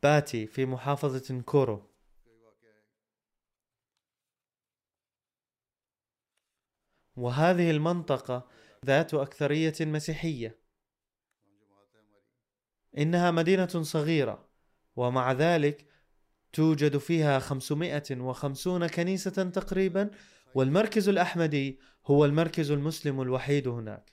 باتي 0.03 0.47
في 0.47 0.67
محافظة 0.67 1.41
كورو. 1.41 1.83
وهذه 7.17 7.71
المنطقة 7.71 8.49
ذات 8.85 9.15
أكثرية 9.15 9.75
مسيحية. 9.81 10.59
إنها 12.99 13.31
مدينة 13.31 13.67
صغيرة 13.83 14.49
ومع 14.97 15.33
ذلك 15.33 15.87
توجد 16.53 16.99
فيها 16.99 17.39
550 17.39 18.87
كنيسة 18.87 19.51
تقريبا 19.51 20.11
والمركز 20.55 21.09
الأحمدي 21.09 21.81
هو 22.07 22.25
المركز 22.25 22.71
المسلم 22.71 23.21
الوحيد 23.21 23.69
هناك. 23.69 24.13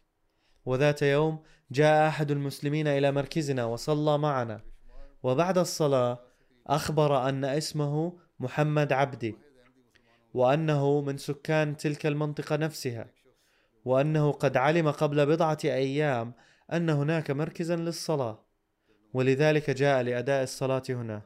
وذات 0.66 1.02
يوم 1.02 1.44
جاء 1.72 2.08
أحد 2.08 2.32
المسلمين 2.32 2.88
إلى 2.88 3.12
مركزنا 3.12 3.66
وصلى 3.66 4.18
معنا. 4.18 4.62
وبعد 5.24 5.58
الصلاة 5.58 6.20
أخبر 6.68 7.30
أن 7.30 7.46
اسمه 7.46 8.18
محمد 8.40 8.94
عبدي 8.94 9.36
وأنه 10.34 11.02
من 11.02 11.18
سكان 11.18 11.78
تلك 11.78 12.06
المنطقة 12.06 12.56
نفسها 12.56 13.08
وأنه 13.86 14.32
قد 14.32 14.58
علم 14.58 14.92
قبل 14.92 15.26
بضعة 15.26 15.58
أيام 15.64 16.34
أن 16.74 16.90
هناك 16.90 17.32
مركزا 17.32 17.76
للصلاة. 17.76 18.46
ولذلك 19.14 19.70
جاء 19.70 20.02
لأداء 20.02 20.44
الصلاة 20.44 20.84
هنا. 20.90 21.22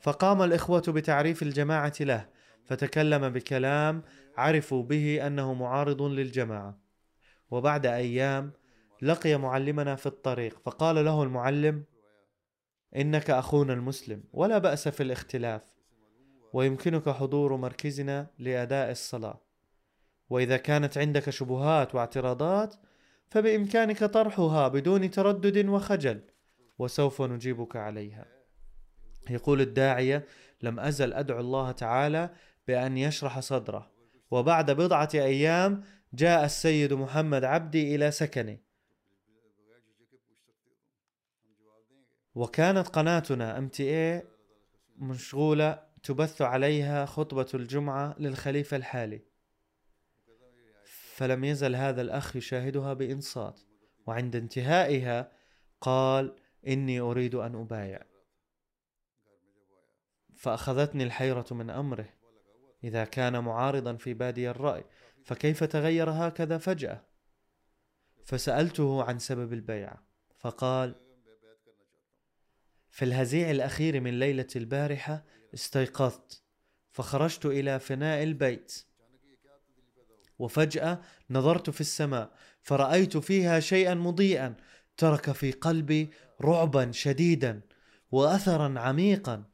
فقام 0.00 0.42
الإخوة 0.42 0.82
بتعريف 0.88 1.42
الجماعة 1.42 1.94
له 2.00 2.28
فتكلم 2.64 3.28
بكلام 3.28 4.02
عرفوا 4.36 4.82
به 4.82 5.26
أنه 5.26 5.54
معارض 5.54 6.02
للجماعة. 6.02 6.78
وبعد 7.50 7.86
أيام 7.86 8.52
لقي 9.02 9.36
معلمنا 9.36 9.96
في 9.96 10.06
الطريق 10.06 10.58
فقال 10.64 11.04
له 11.04 11.22
المعلم 11.22 11.84
إنك 12.96 13.30
أخونا 13.30 13.72
المسلم 13.72 14.24
ولا 14.32 14.58
بأس 14.58 14.88
في 14.88 15.02
الاختلاف 15.02 15.62
ويمكنك 16.52 17.08
حضور 17.08 17.56
مركزنا 17.56 18.26
لأداء 18.38 18.90
الصلاة. 18.90 19.40
وإذا 20.30 20.56
كانت 20.56 20.98
عندك 20.98 21.30
شبهات 21.30 21.94
واعتراضات 21.94 22.74
فبإمكانك 23.30 24.04
طرحها 24.04 24.68
بدون 24.68 25.10
تردد 25.10 25.66
وخجل 25.68 26.20
وسوف 26.78 27.22
نجيبك 27.22 27.76
عليها. 27.76 28.26
يقول 29.30 29.60
الداعية 29.60 30.26
لم 30.62 30.80
أزل 30.80 31.12
أدعو 31.12 31.40
الله 31.40 31.70
تعالى 31.70 32.30
بأن 32.68 32.98
يشرح 32.98 33.40
صدره 33.40 33.90
وبعد 34.30 34.70
بضعة 34.70 35.08
أيام 35.14 35.84
جاء 36.14 36.44
السيد 36.44 36.92
محمد 36.92 37.44
عبدي 37.44 37.94
إلى 37.94 38.10
سكني 38.10 38.67
وكانت 42.38 42.88
قناتنا 42.88 43.58
ام 43.58 43.68
تي 43.68 43.82
اي 43.82 44.22
مشغولة 44.96 45.82
تبث 46.02 46.42
عليها 46.42 47.06
خطبة 47.06 47.46
الجمعة 47.54 48.14
للخليفة 48.18 48.76
الحالي. 48.76 49.20
فلم 51.14 51.44
يزل 51.44 51.76
هذا 51.76 52.02
الأخ 52.02 52.36
يشاهدها 52.36 52.92
بإنصات 52.92 53.60
وعند 54.06 54.36
انتهائها 54.36 55.32
قال 55.80 56.36
إني 56.66 57.00
أريد 57.00 57.34
أن 57.34 57.54
أبايع. 57.54 58.02
فأخذتني 60.36 61.04
الحيرة 61.04 61.46
من 61.50 61.70
أمره. 61.70 62.08
إذا 62.84 63.04
كان 63.04 63.44
معارضا 63.44 63.96
في 63.96 64.14
بادي 64.14 64.50
الرأي 64.50 64.84
فكيف 65.24 65.64
تغير 65.64 66.10
هكذا 66.10 66.58
فجأة؟ 66.58 67.02
فسألته 68.24 69.04
عن 69.04 69.18
سبب 69.18 69.52
البيعة 69.52 70.02
فقال 70.38 71.07
في 72.90 73.04
الهزيع 73.04 73.50
الأخير 73.50 74.00
من 74.00 74.18
ليلة 74.18 74.46
البارحة 74.56 75.24
استيقظت 75.54 76.42
فخرجت 76.92 77.46
إلى 77.46 77.80
فناء 77.80 78.22
البيت. 78.22 78.84
وفجأة 80.38 81.00
نظرت 81.30 81.70
في 81.70 81.80
السماء 81.80 82.30
فرأيت 82.62 83.16
فيها 83.16 83.60
شيئا 83.60 83.94
مضيئا 83.94 84.54
ترك 84.96 85.32
في 85.32 85.52
قلبي 85.52 86.10
رعبا 86.40 86.92
شديدا 86.92 87.60
وأثرا 88.10 88.80
عميقا. 88.80 89.44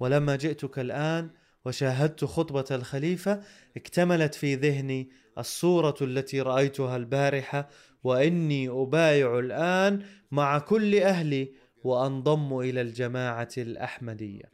ولما 0.00 0.36
جئتك 0.36 0.78
الآن 0.78 1.30
وشاهدت 1.64 2.24
خطبة 2.24 2.64
الخليفة 2.70 3.42
اكتملت 3.76 4.34
في 4.34 4.54
ذهني 4.54 5.10
الصورة 5.38 5.96
التي 6.00 6.40
رأيتها 6.40 6.96
البارحة 6.96 7.68
وإني 8.04 8.68
أبايع 8.68 9.38
الآن 9.38 10.02
مع 10.30 10.58
كل 10.58 10.98
أهلي 10.98 11.52
وأنضم 11.84 12.58
إلى 12.58 12.80
الجماعة 12.80 13.48
الأحمدية. 13.58 14.52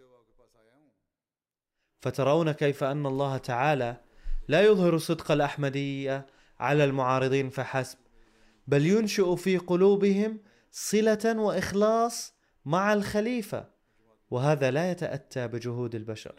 فترون 2.01 2.53
كيف 2.53 2.85
أن 2.85 3.07
الله 3.07 3.37
تعالى 3.37 4.01
لا 4.49 4.63
يظهر 4.63 4.99
صدق 4.99 5.31
الأحمدية 5.31 6.27
على 6.61 6.85
المعارضين 6.85 7.51
فحسب 7.51 7.99
بل 8.67 8.87
ينشئ 8.87 9.37
في 9.37 9.59
قلوبهم 9.59 10.41
صلة 10.71 11.41
وإخلاص 11.41 12.35
مع 12.65 12.93
الخليفة 12.93 13.71
وهذا 14.31 14.71
لا 14.71 14.91
يتأتى 14.91 15.49
بجهود 15.49 15.95
البشر. 15.95 16.35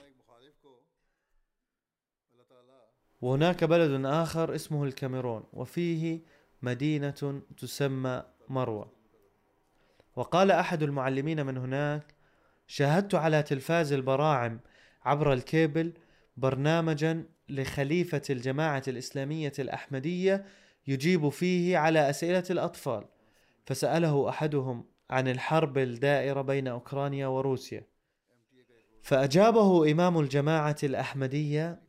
وهناك 3.22 3.64
بلد 3.64 4.06
آخر 4.06 4.56
اسمه 4.56 4.84
الكاميرون 4.84 5.44
وفيه 5.54 6.22
مدينة 6.62 7.42
تسمى 7.58 8.24
مروة. 8.50 8.97
وقال 10.18 10.52
أحد 10.52 10.84
المعلمين 10.84 11.46
من 11.46 11.58
هناك 11.58 12.16
شاهدت 12.68 13.16
على 13.16 13.44
تلفاز 13.44 13.94
البراعم 13.94 14.60
عبر 15.06 15.34
الكيبل 15.34 15.94
برنامجا 16.38 17.26
لخليفة 17.50 18.22
الجماعة 18.30 18.84
الإسلامية 18.88 19.54
الأحمدية 19.60 20.46
يجيب 20.88 21.30
فيه 21.30 21.78
على 21.78 22.10
أسئلة 22.10 22.44
الأطفال. 22.50 23.06
فسأله 23.66 24.30
أحدهم 24.30 24.86
عن 25.10 25.28
الحرب 25.28 25.78
الدائرة 25.78 26.42
بين 26.42 26.68
أوكرانيا 26.68 27.28
وروسيا. 27.28 27.84
فأجابه 29.02 29.92
إمام 29.92 30.20
الجماعة 30.20 30.78
الأحمدية 30.84 31.82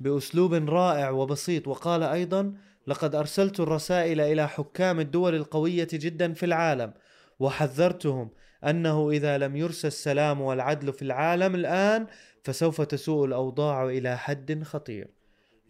بأسلوب 0.00 0.54
رائع 0.54 1.10
وبسيط. 1.10 1.68
وقال 1.68 2.02
أيضا 2.02 2.54
لقد 2.86 3.14
أرسلت 3.14 3.60
الرسائل 3.60 4.20
إلى 4.20 4.48
حكام 4.48 5.00
الدول 5.00 5.34
القوية 5.34 5.88
جدا 5.92 6.32
في 6.32 6.46
العالم 6.46 6.92
وحذرتهم 7.38 8.30
أنه 8.64 9.10
إذا 9.10 9.38
لم 9.38 9.56
يرسى 9.56 9.86
السلام 9.86 10.40
والعدل 10.40 10.92
في 10.92 11.02
العالم 11.02 11.54
الآن 11.54 12.06
فسوف 12.44 12.80
تسوء 12.80 13.24
الأوضاع 13.24 13.84
إلى 13.88 14.18
حد 14.18 14.62
خطير. 14.62 15.10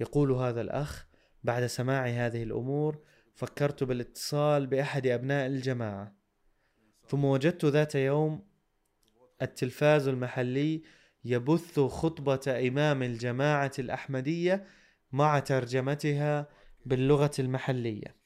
يقول 0.00 0.32
هذا 0.32 0.60
الأخ 0.60 1.06
بعد 1.44 1.66
سماع 1.66 2.06
هذه 2.06 2.42
الأمور 2.42 2.98
فكرت 3.34 3.84
بالاتصال 3.84 4.66
بأحد 4.66 5.06
أبناء 5.06 5.46
الجماعة 5.46 6.14
ثم 7.06 7.24
وجدت 7.24 7.64
ذات 7.64 7.94
يوم 7.94 8.44
التلفاز 9.42 10.08
المحلي 10.08 10.82
يبث 11.24 11.80
خطبة 11.80 12.68
إمام 12.68 13.02
الجماعة 13.02 13.72
الأحمدية 13.78 14.66
مع 15.12 15.38
ترجمتها 15.38 16.48
باللغة 16.86 17.30
المحلية. 17.38 18.16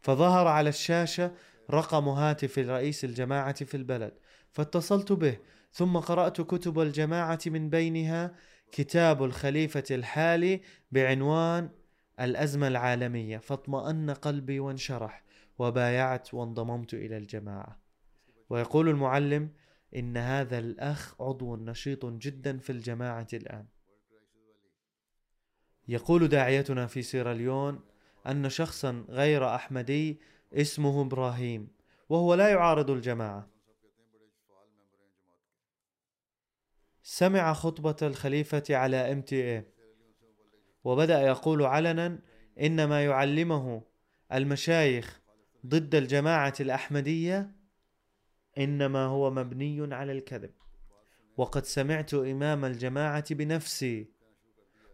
فظهر 0.00 0.46
على 0.46 0.68
الشاشة 0.68 1.34
رقم 1.70 2.08
هاتف 2.08 2.58
رئيس 2.58 3.04
الجماعة 3.04 3.64
في 3.64 3.76
البلد. 3.76 4.18
فاتصلت 4.50 5.12
به. 5.12 5.38
ثم 5.72 5.96
قرأت 5.96 6.40
كتب 6.40 6.80
الجماعة 6.80 7.40
من 7.46 7.70
بينها 7.70 8.34
كتاب 8.72 9.24
الخليفة 9.24 9.84
الحالي 9.90 10.60
بعنوان 10.90 11.70
الأزمة 12.20 12.68
العالمية. 12.68 13.38
فاطمأن 13.38 14.10
قلبي 14.10 14.60
وانشرح. 14.60 15.24
وبايعت 15.58 16.34
وانضممت 16.34 16.94
إلى 16.94 17.16
الجماعة. 17.16 17.82
ويقول 18.50 18.88
المعلم 18.88 19.50
إن 19.96 20.16
هذا 20.16 20.58
الأخ 20.58 21.20
عضو 21.20 21.56
نشيط 21.56 22.06
جدا 22.06 22.58
في 22.58 22.70
الجماعة 22.70 23.26
الآن. 23.32 23.66
يقول 25.88 26.28
داعيتنا 26.28 26.86
في 26.86 27.02
سيراليون 27.02 27.80
أن 28.26 28.48
شخصا 28.50 29.04
غير 29.08 29.54
أحمدي 29.54 30.20
اسمه 30.52 31.02
إبراهيم 31.02 31.68
وهو 32.08 32.34
لا 32.34 32.48
يعارض 32.48 32.90
الجماعة. 32.90 33.48
سمع 37.02 37.52
خطبة 37.52 37.96
الخليفة 38.02 38.62
على 38.70 39.22
تي 39.26 39.56
اي 39.56 39.66
وبدأ 40.84 41.20
يقول 41.20 41.62
علنا 41.62 42.18
إن 42.60 42.84
ما 42.84 43.04
يعلمه 43.04 43.82
المشايخ 44.32 45.20
ضد 45.66 45.94
الجماعة 45.94 46.54
الأحمدية 46.60 47.52
إنما 48.58 49.04
هو 49.04 49.30
مبني 49.30 49.94
على 49.94 50.12
الكذب. 50.12 50.50
وقد 51.36 51.64
سمعت 51.64 52.14
إمام 52.14 52.64
الجماعة 52.64 53.34
بنفسي 53.34 54.10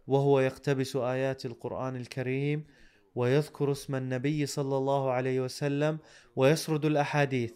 وهو 0.09 0.39
يقتبس 0.39 0.95
آيات 0.95 1.45
القرآن 1.45 1.95
الكريم 1.95 2.65
ويذكر 3.15 3.71
اسم 3.71 3.95
النبي 3.95 4.45
صلى 4.45 4.77
الله 4.77 5.11
عليه 5.11 5.41
وسلم 5.41 5.99
ويسرد 6.35 6.85
الأحاديث. 6.85 7.53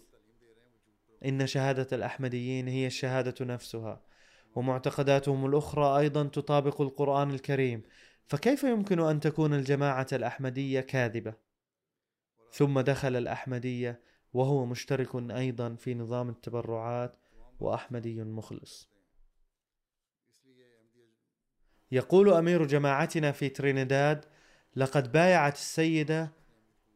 إن 1.24 1.46
شهادة 1.46 1.88
الأحمديين 1.92 2.68
هي 2.68 2.86
الشهادة 2.86 3.44
نفسها 3.44 4.00
ومعتقداتهم 4.54 5.46
الأخرى 5.46 5.98
أيضا 5.98 6.24
تطابق 6.24 6.80
القرآن 6.80 7.30
الكريم. 7.30 7.82
فكيف 8.26 8.64
يمكن 8.64 9.00
أن 9.00 9.20
تكون 9.20 9.54
الجماعة 9.54 10.06
الأحمدية 10.12 10.80
كاذبة؟ 10.80 11.34
ثم 12.52 12.80
دخل 12.80 13.16
الأحمدية 13.16 14.00
وهو 14.34 14.66
مشترك 14.66 15.30
أيضا 15.30 15.74
في 15.74 15.94
نظام 15.94 16.28
التبرعات 16.28 17.16
وأحمدي 17.60 18.24
مخلص. 18.24 18.93
يقول 21.94 22.32
أمير 22.32 22.66
جماعتنا 22.66 23.32
في 23.32 23.48
ترينيداد 23.48 24.24
لقد 24.76 25.12
بايعت 25.12 25.54
السيدة 25.54 26.32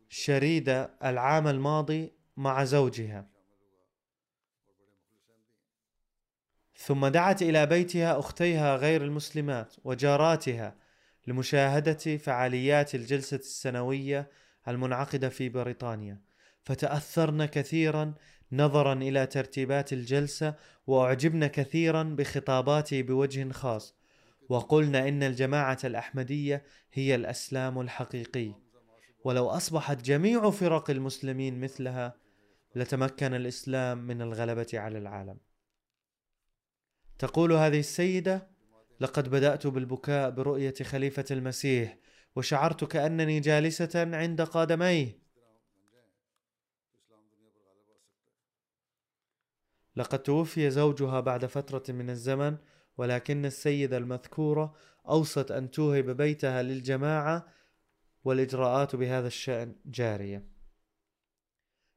شريدة 0.09 0.91
العام 1.05 1.49
الماضي 1.49 2.13
مع 2.37 2.65
زوجها. 2.65 3.27
ثم 6.77 7.07
دعت 7.07 7.43
إلى 7.43 7.67
بيتها 7.67 8.19
أختيها 8.19 8.77
غير 8.77 9.05
المسلمات 9.05 9.75
وجاراتها 9.85 10.75
لمشاهدة 11.27 12.17
فعاليات 12.17 12.95
الجلسة 12.95 13.37
السنوية 13.37 14.31
المنعقدة 14.69 15.29
في 15.29 15.49
بريطانيا. 15.49 16.21
فتأثرن 16.65 17.45
كثيرا 17.45 18.15
نظرا 18.53 18.93
إلى 18.93 19.27
ترتيبات 19.27 19.93
الجلسة 19.93 20.55
وأعجبن 20.87 21.47
كثيرا 21.47 22.03
بخطاباتي 22.03 23.03
بوجه 23.03 23.53
خاص. 23.53 23.98
وقلنا 24.49 25.09
إن 25.09 25.23
الجماعة 25.23 25.79
الأحمدية 25.85 26.65
هي 26.93 27.15
الأسلام 27.15 27.81
الحقيقي. 27.81 28.53
ولو 29.25 29.49
أصبحت 29.49 30.03
جميع 30.03 30.51
فرق 30.51 30.91
المسلمين 30.91 31.61
مثلها 31.61 32.15
لتمكن 32.75 33.35
الإسلام 33.35 33.99
من 33.99 34.23
الغلبة 34.23 34.67
على 34.75 34.99
العالم. 34.99 35.39
تقول 37.19 37.53
هذه 37.53 37.79
السيدة 37.79 38.49
لقد 39.01 39.29
بدأت 39.29 39.67
بالبكاء 39.67 40.31
برؤية 40.31 40.75
خليفة 40.83 41.25
المسيح 41.31 41.99
وشعرت 42.37 42.85
كأنني 42.85 43.41
جالسة 43.41 44.17
عند 44.17 44.43
قدميه 44.43 45.19
لقد 49.97 50.19
توفي 50.19 50.71
زوجها 50.71 51.21
بعد 51.21 51.47
فترة 51.47 51.93
من 51.93 52.11
الزمن 52.11 52.57
ولكن 52.99 53.45
السيدة 53.45 53.97
المذكورة 53.97 54.75
أوصت 55.09 55.51
أن 55.51 55.71
توهب 55.71 56.11
بيتها 56.11 56.63
للجماعة 56.63 57.47
والإجراءات 58.25 58.97
بهذا 58.97 59.27
الشأن 59.27 59.75
جارية. 59.87 60.45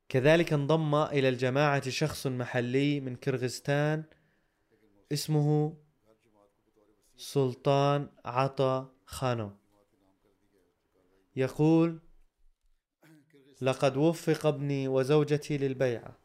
كذلك 0.10 0.54
انضم 0.54 0.96
إلى 0.96 1.30
الجماعة 1.30 1.90
شخص 1.90 2.28
محلي 2.28 3.00
من 3.00 3.16
كرغستان 3.16 4.04
اسمه 5.12 5.78
سلطان 7.18 8.10
عطا 8.26 8.94
خانو 9.06 9.52
يقول 11.36 12.00
لقد 13.62 13.98
وفق 13.98 14.46
ابني 14.46 14.88
وزوجتي 14.88 15.58
للبيعة 15.58 16.18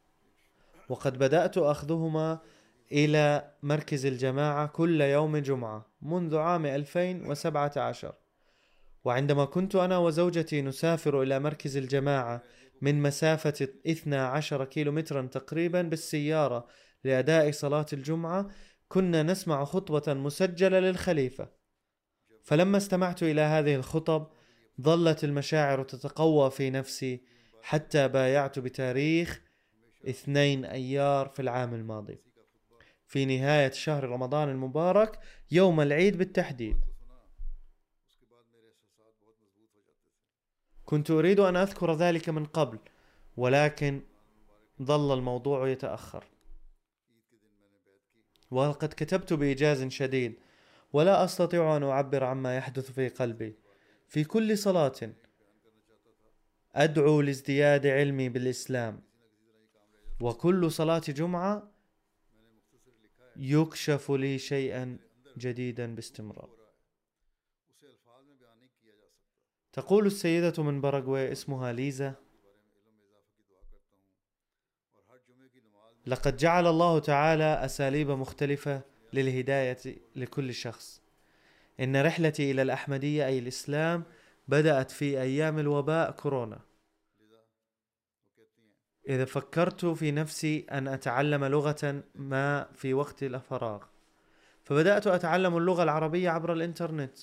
وقد 0.89 1.17
بدأت 1.17 1.57
أخذهما 1.57 2.39
إلى 2.91 3.51
مركز 3.63 4.05
الجماعة 4.05 4.67
كل 4.67 5.01
يوم 5.01 5.37
جمعة 5.37 5.85
منذ 6.01 6.37
عام 6.37 6.65
2017 6.65 8.13
وعندما 9.05 9.45
كنت 9.45 9.75
أنا 9.75 9.97
وزوجتي 9.97 10.61
نسافر 10.61 11.21
إلى 11.21 11.39
مركز 11.39 11.77
الجماعة 11.77 12.43
من 12.81 13.01
مسافة 13.01 13.67
12 13.87 14.65
كيلومترا 14.65 15.21
تقريبا 15.21 15.81
بالسيارة 15.81 16.67
لأداء 17.03 17.51
صلاة 17.51 17.85
الجمعة 17.93 18.49
كنا 18.87 19.23
نسمع 19.23 19.65
خطبة 19.65 20.13
مسجلة 20.13 20.79
للخليفة. 20.79 21.49
فلما 22.43 22.77
استمعت 22.77 23.23
إلى 23.23 23.41
هذه 23.41 23.75
الخطب 23.75 24.27
ظلت 24.81 25.23
المشاعر 25.23 25.83
تتقوى 25.83 26.51
في 26.51 26.69
نفسي 26.69 27.23
حتى 27.61 28.07
بايعت 28.07 28.59
بتاريخ 28.59 29.41
اثنين 30.09 30.65
أيار 30.65 31.27
في 31.27 31.41
العام 31.41 31.73
الماضي. 31.73 32.26
في 33.07 33.25
نهاية 33.25 33.71
شهر 33.71 34.03
رمضان 34.03 34.49
المبارك 34.49 35.19
يوم 35.51 35.81
العيد 35.81 36.17
بالتحديد. 36.17 36.77
كنت 40.85 41.11
أريد 41.11 41.39
أن 41.39 41.55
أذكر 41.55 41.93
ذلك 41.93 42.29
من 42.29 42.45
قبل 42.45 42.79
ولكن 43.37 44.01
ظل 44.81 45.17
الموضوع 45.17 45.69
يتأخر. 45.69 46.23
وقد 48.51 48.89
كتبت 48.89 49.33
بإيجاز 49.33 49.83
شديد 49.83 50.39
ولا 50.93 51.23
أستطيع 51.23 51.77
أن 51.77 51.83
أعبر 51.83 52.23
عما 52.23 52.57
يحدث 52.57 52.91
في 52.91 53.07
قلبي. 53.07 53.55
في 54.07 54.23
كل 54.23 54.57
صلاة 54.57 55.13
أدعو 56.75 57.21
لازدياد 57.21 57.87
علمي 57.87 58.29
بالإسلام 58.29 59.01
وكل 60.21 60.71
صلاة 60.71 61.01
جمعة 61.07 61.76
يكشف 63.37 64.11
لي 64.11 64.37
شيئا 64.37 64.97
جديدا 65.37 65.95
باستمرار. 65.95 66.49
تقول 69.73 70.05
السيدة 70.05 70.63
من 70.63 70.81
باراغواي 70.81 71.31
اسمها 71.31 71.73
ليزا 71.73 72.15
لقد 76.07 76.37
جعل 76.37 76.67
الله 76.67 76.99
تعالى 76.99 77.65
أساليب 77.65 78.11
مختلفة 78.11 78.81
للهداية 79.13 79.77
لكل 80.15 80.53
شخص. 80.53 81.01
إن 81.79 82.01
رحلتي 82.01 82.51
إلى 82.51 82.61
الأحمدية 82.61 83.25
أي 83.25 83.39
الإسلام 83.39 84.03
بدأت 84.47 84.91
في 84.91 85.21
أيام 85.21 85.59
الوباء 85.59 86.11
كورونا. 86.11 86.66
إذا 89.07 89.25
فكرت 89.25 89.85
في 89.85 90.11
نفسي 90.11 90.65
أن 90.71 90.87
أتعلم 90.87 91.45
لغة 91.45 92.03
ما 92.15 92.67
في 92.73 92.93
وقت 92.93 93.23
الفراغ. 93.23 93.83
فبدأت 94.63 95.07
أتعلم 95.07 95.57
اللغة 95.57 95.83
العربية 95.83 96.29
عبر 96.29 96.53
الإنترنت. 96.53 97.17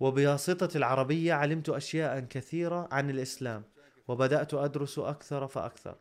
وبواسطة 0.00 0.76
العربية 0.76 1.34
علمت 1.34 1.68
أشياء 1.68 2.20
كثيرة 2.20 2.88
عن 2.92 3.10
الإسلام. 3.10 3.64
وبدأت 4.08 4.54
أدرس 4.54 4.98
أكثر 4.98 5.48
فأكثر. 5.48 5.96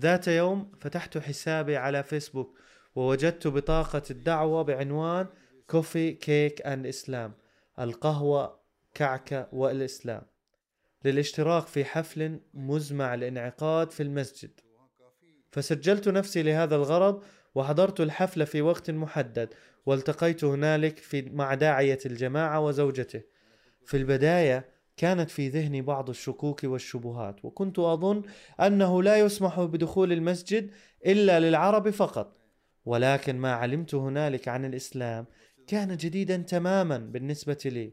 ذات 0.00 0.28
يوم 0.28 0.72
فتحت 0.80 1.18
حسابي 1.18 1.76
على 1.76 2.02
فيسبوك 2.02 2.58
ووجدت 2.94 3.46
بطاقة 3.46 4.02
الدعوة 4.10 4.62
بعنوان 4.62 5.26
كوفي 5.70 6.12
كيك 6.12 6.66
أند 6.66 6.86
إسلام 6.86 7.32
القهوة 7.78 8.60
كعكة 8.94 9.48
والإسلام. 9.52 10.22
للاشتراك 11.04 11.66
في 11.66 11.84
حفل 11.84 12.40
مزمع 12.54 13.14
الانعقاد 13.14 13.90
في 13.90 14.02
المسجد. 14.02 14.60
فسجلت 15.50 16.08
نفسي 16.08 16.42
لهذا 16.42 16.76
الغرض 16.76 17.22
وحضرت 17.54 18.00
الحفل 18.00 18.46
في 18.46 18.62
وقت 18.62 18.90
محدد 18.90 19.54
والتقيت 19.86 20.44
هنالك 20.44 20.98
في 20.98 21.22
مع 21.22 21.54
داعية 21.54 21.98
الجماعة 22.06 22.60
وزوجته. 22.60 23.22
في 23.84 23.96
البداية 23.96 24.68
كانت 24.96 25.30
في 25.30 25.48
ذهني 25.48 25.82
بعض 25.82 26.08
الشكوك 26.08 26.64
والشبهات 26.64 27.44
وكنت 27.44 27.78
أظن 27.78 28.22
أنه 28.60 29.02
لا 29.02 29.18
يسمح 29.18 29.60
بدخول 29.60 30.12
المسجد 30.12 30.70
إلا 31.06 31.40
للعرب 31.40 31.90
فقط. 31.90 32.36
ولكن 32.84 33.36
ما 33.36 33.52
علمت 33.52 33.94
هنالك 33.94 34.48
عن 34.48 34.64
الإسلام 34.64 35.26
كان 35.66 35.96
جديدا 35.96 36.36
تماما 36.36 36.98
بالنسبة 36.98 37.58
لي. 37.64 37.92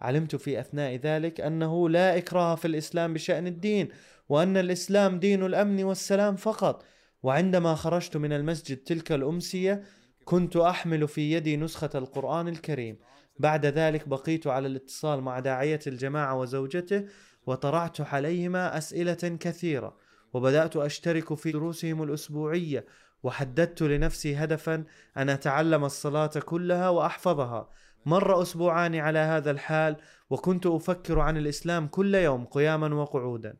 علمت 0.00 0.36
في 0.36 0.60
أثناء 0.60 0.96
ذلك 0.96 1.40
أنه 1.40 1.88
لا 1.88 2.18
إكراه 2.18 2.54
في 2.54 2.64
الإسلام 2.64 3.14
بشأن 3.14 3.46
الدين 3.46 3.88
وأن 4.28 4.56
الإسلام 4.56 5.18
دين 5.18 5.44
الأمن 5.44 5.84
والسلام 5.84 6.36
فقط. 6.36 6.84
وعندما 7.22 7.74
خرجت 7.74 8.16
من 8.16 8.32
المسجد 8.32 8.76
تلك 8.76 9.12
الأمسية 9.12 9.82
كنت 10.24 10.56
أحمل 10.56 11.08
في 11.08 11.32
يدي 11.32 11.56
نسخة 11.56 11.90
القرآن 11.94 12.48
الكريم. 12.48 12.98
بعد 13.38 13.66
ذلك 13.66 14.08
بقيت 14.08 14.46
على 14.46 14.66
الاتصال 14.66 15.20
مع 15.20 15.38
داعية 15.38 15.80
الجماعة 15.86 16.38
وزوجته 16.38 17.04
وطرحت 17.46 18.00
عليهما 18.00 18.78
أسئلة 18.78 19.36
كثيرة. 19.40 19.96
وبدأت 20.32 20.76
أشترك 20.76 21.34
في 21.34 21.52
دروسهم 21.52 22.02
الأسبوعية 22.02 22.86
وحددت 23.22 23.82
لنفسي 23.82 24.36
هدفا 24.36 24.84
أن 25.16 25.28
أتعلم 25.28 25.84
الصلاة 25.84 26.30
كلها 26.44 26.88
وأحفظها. 26.88 27.68
مر 28.06 28.42
أسبوعان 28.42 28.94
على 28.94 29.18
هذا 29.18 29.50
الحال 29.50 29.96
وكنت 30.30 30.66
أفكر 30.66 31.20
عن 31.20 31.36
الإسلام 31.36 31.86
كل 31.86 32.14
يوم 32.14 32.44
قياما 32.44 32.94
وقعودا. 32.94 33.56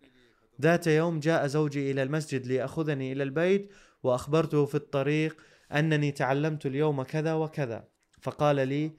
ذات 0.61 0.87
يوم 0.87 1.21
جاء 1.21 1.47
زوجي 1.47 1.91
إلى 1.91 2.03
المسجد 2.03 2.47
ليأخذني 2.47 3.13
إلى 3.13 3.23
البيت 3.23 3.71
وأخبرته 4.03 4.65
في 4.67 4.75
الطريق 4.75 5.37
أنني 5.73 6.13
تعلمت 6.13 6.67
اليوم 6.67 7.03
كذا 7.03 7.35
وكذا. 7.35 7.89
فقال 8.21 8.69
لي 8.69 8.93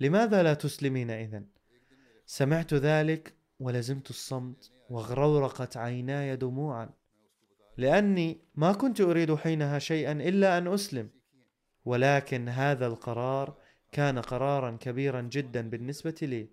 لماذا 0.00 0.42
لا 0.42 0.54
تسلمين 0.54 1.10
إذن؟ 1.10 1.46
سمعت 2.26 2.74
ذلك 2.74 3.34
ولزمت 3.60 4.10
الصمت 4.10 4.70
وغرورقت 4.90 5.76
عيناي 5.76 6.36
دموعا. 6.36 6.90
لأني 7.76 8.40
ما 8.54 8.72
كنت 8.72 9.00
أريد 9.00 9.34
حينها 9.34 9.78
شيئا 9.78 10.12
إلا 10.12 10.58
أن 10.58 10.66
أسلم. 10.66 11.10
ولكن 11.84 12.48
هذا 12.48 12.86
القرار 12.86 13.65
كان 13.92 14.18
قرارا 14.18 14.76
كبيرا 14.80 15.20
جدا 15.20 15.70
بالنسبة 15.70 16.14
لي. 16.22 16.48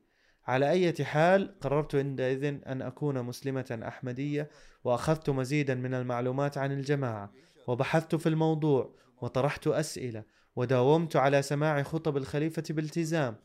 على 0.47 0.69
أي 0.69 1.05
حال 1.05 1.59
قررت 1.59 1.95
عندئذ 1.95 2.43
أن 2.43 2.81
أكون 2.81 3.23
مسلمة 3.23 3.79
أحمدية 3.87 4.49
وأخذت 4.83 5.29
مزيدا 5.29 5.75
من 5.75 5.93
المعلومات 5.93 6.57
عن 6.57 6.71
الجماعة 6.71 7.31
وبحثت 7.67 8.15
في 8.15 8.29
الموضوع 8.29 8.95
وطرحت 9.21 9.67
أسئلة 9.67 10.23
وداومت 10.55 11.15
على 11.15 11.41
سماع 11.41 11.83
خطب 11.83 12.17
الخليفة 12.17 12.63
بالتزام 12.69 13.35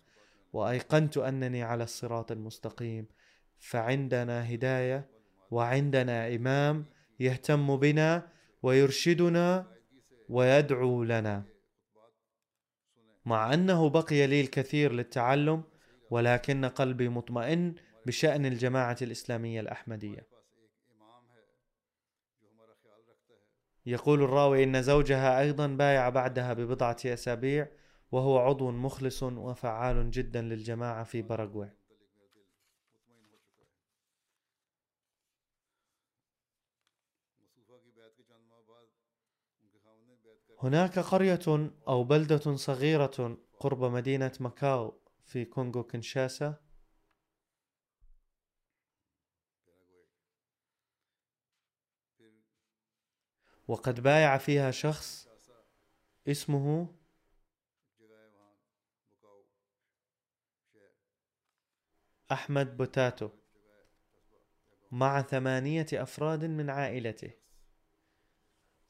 وأيقنت 0.53 1.19
أنني 1.19 1.63
على 1.63 1.85
الصراط 1.85 2.33
المستقيم. 2.33 3.07
فعندنا 3.59 4.55
هداية 4.55 5.09
وعندنا 5.51 6.35
إمام 6.35 6.85
يهتم 7.21 7.77
بنا 7.77 8.29
ويرشدنا 8.63 9.67
ويدعو 10.29 11.05
لنا. 11.05 11.45
مع 13.29 13.55
أنه 13.55 13.89
بقي 13.89 14.27
لي 14.27 14.41
الكثير 14.41 14.93
للتعلم 14.93 15.63
ولكن 16.11 16.65
قلبي 16.65 17.09
مطمئن 17.09 17.75
بشأن 18.07 18.47
الجماعة 18.47 18.97
الإسلامية 19.03 19.61
الأحمدية. 19.61 20.27
يقول 23.87 24.23
الراوي 24.23 24.65
إن 24.65 24.83
زوجها 24.83 25.41
أيضا 25.41 25.67
بايع 25.67 26.09
بعدها 26.09 26.53
ببضعة 26.53 26.97
أسابيع 27.07 27.69
وهو 28.13 28.39
عضو 28.39 28.71
مخلص 28.71 29.23
وفعال 29.23 30.11
جدا 30.11 30.43
للجماعة 30.43 31.05
في 31.05 31.23
باراغواي. 31.23 31.78
هناك 40.63 40.99
قرية 40.99 41.71
أو 41.89 42.05
بلدة 42.05 42.57
صغيرة 42.57 43.39
قرب 43.61 43.85
مدينة 43.85 44.33
ماكاو 44.41 45.01
في 45.25 45.45
كونغو 45.45 45.83
كينشاسا 45.83 46.55
وقد 53.69 54.01
بايع 54.01 54.39
فيها 54.39 54.71
شخص 54.71 55.29
اسمه 56.29 56.95
أحمد 62.33 62.77
بوتاتو 62.77 63.29
مع 64.93 65.23
ثمانية 65.23 65.87
أفراد 65.93 66.45
من 66.45 66.71
عائلته. 66.71 67.48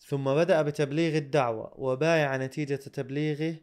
ثم 0.09 0.25
بدأ 0.35 0.63
بتبليغ 0.63 1.17
الدعوة 1.17 1.81
وبايع 1.81 2.37
نتيجة 2.37 2.75
تبليغه 2.77 3.57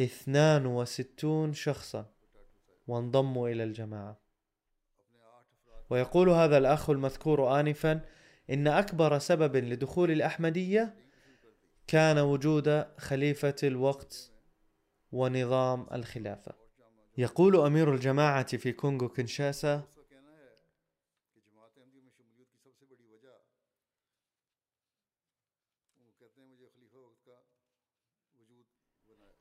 62 0.00 1.52
شخصا 1.52 2.06
وانضموا 2.86 3.48
إلى 3.48 3.64
الجماعة. 3.64 4.20
ويقول 5.90 6.28
هذا 6.28 6.58
الأخ 6.58 6.90
المذكور 6.90 7.60
آنفا 7.60 8.00
إن 8.50 8.66
أكبر 8.66 9.18
سبب 9.18 9.56
لدخول 9.56 10.10
الأحمدية 10.10 10.94
كان 11.86 12.18
وجود 12.18 12.84
خليفة 12.98 13.56
الوقت 13.62 14.32
ونظام 15.12 15.86
الخلافة. 15.92 16.52
يقول 17.18 17.56
أمير 17.56 17.94
الجماعة 17.94 18.56
في 18.56 18.72
كونغو 18.72 19.08
كنشاسا 19.08 19.95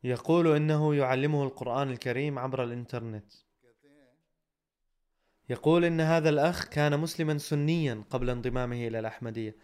يقول 0.05 0.55
إنه 0.55 0.95
يعلمه 0.95 1.43
القرآن 1.43 1.91
الكريم 1.91 2.39
عبر 2.39 2.63
الإنترنت. 2.63 3.33
يقول 5.49 5.85
إن 5.85 6.01
هذا 6.01 6.29
الأخ 6.29 6.65
كان 6.65 6.99
مسلما 6.99 7.37
سنيا 7.37 8.03
قبل 8.09 8.29
انضمامه 8.29 8.87
إلى 8.87 8.99
الأحمدية 8.99 9.55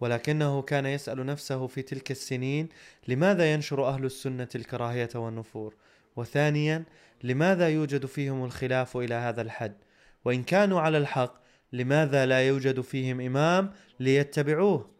ولكنه 0.00 0.62
كان 0.62 0.86
يسأل 0.86 1.26
نفسه 1.26 1.66
في 1.66 1.82
تلك 1.82 2.10
السنين 2.10 2.68
لماذا 3.08 3.52
ينشر 3.52 3.88
أهل 3.88 4.04
السنة 4.04 4.48
الكراهيه 4.54 5.08
والنفور؟ 5.14 5.74
وثانيا 6.16 6.84
لماذا 7.22 7.68
يوجد 7.68 8.06
فيهم 8.06 8.44
الخلاف 8.44 8.96
إلى 8.96 9.14
هذا 9.14 9.42
الحد؟ 9.42 9.76
وإن 10.24 10.42
كانوا 10.42 10.80
على 10.80 10.98
الحق 10.98 11.40
لماذا 11.72 12.26
لا 12.26 12.48
يوجد 12.48 12.80
فيهم 12.80 13.20
إمام 13.20 13.72
ليتبعوه؟ 14.00 14.90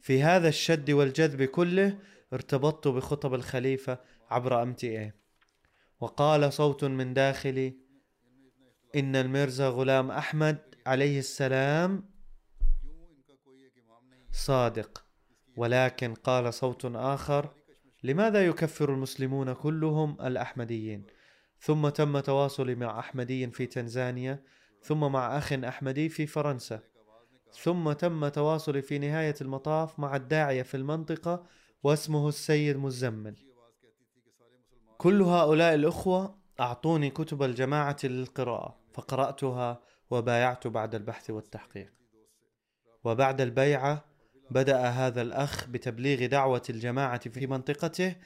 في 0.00 0.22
هذا 0.22 0.48
الشد 0.48 0.90
والجذب 0.90 1.42
كله 1.42 1.98
ارتبطت 2.32 2.88
بخطب 2.88 3.34
الخليفة 3.34 3.98
عبر 4.30 4.74
اي 4.84 5.12
وقال 6.00 6.52
صوت 6.52 6.84
من 6.84 7.14
داخلي 7.14 7.76
إن 8.96 9.16
الميرزا 9.16 9.68
غلام 9.68 10.10
أحمد 10.10 10.74
عليه 10.86 11.18
السلام 11.18 12.10
صادق. 14.32 15.04
ولكن 15.56 16.14
قال 16.14 16.54
صوت 16.54 16.84
آخر 16.84 17.54
لماذا 18.02 18.46
يكفر 18.46 18.94
المسلمون 18.94 19.52
كلهم 19.52 20.16
الأحمديين؟ 20.20 21.06
ثم 21.60 21.88
تم 21.88 22.20
تواصلي 22.20 22.74
مع 22.74 22.98
أحمدي 22.98 23.50
في 23.50 23.66
تنزانيا 23.66 24.42
ثم 24.82 25.00
مع 25.12 25.38
أخ 25.38 25.52
أحمدي 25.52 26.08
في 26.08 26.26
فرنسا. 26.26 26.80
ثم 27.62 27.92
تم 27.92 28.28
تواصلي 28.28 28.82
في 28.82 28.98
نهاية 28.98 29.34
المطاف 29.40 29.98
مع 29.98 30.16
الداعية 30.16 30.62
في 30.62 30.76
المنطقة 30.76 31.46
واسمه 31.82 32.28
السيد 32.28 32.76
مزمل. 32.76 33.45
كل 34.98 35.22
هؤلاء 35.22 35.74
الأخوة 35.74 36.38
أعطوني 36.60 37.10
كتب 37.10 37.42
الجماعة 37.42 37.96
للقراءة 38.04 38.76
فقرأتها 38.94 39.80
وبايعت 40.10 40.66
بعد 40.66 40.94
البحث 40.94 41.30
والتحقيق. 41.30 41.92
وبعد 43.04 43.40
البيعة 43.40 44.04
بدأ 44.50 44.78
هذا 44.78 45.22
الأخ 45.22 45.68
بتبليغ 45.68 46.26
دعوة 46.26 46.62
الجماعة 46.70 47.28
في 47.28 47.46
منطقته 47.46 48.16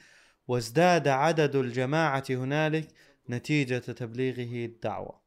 وازداد 0.47 1.07
عدد 1.07 1.55
الجماعة 1.55 2.23
هنالك 2.29 2.87
نتيجة 3.29 3.77
تبليغه 3.77 4.65
الدعوة. 4.65 5.20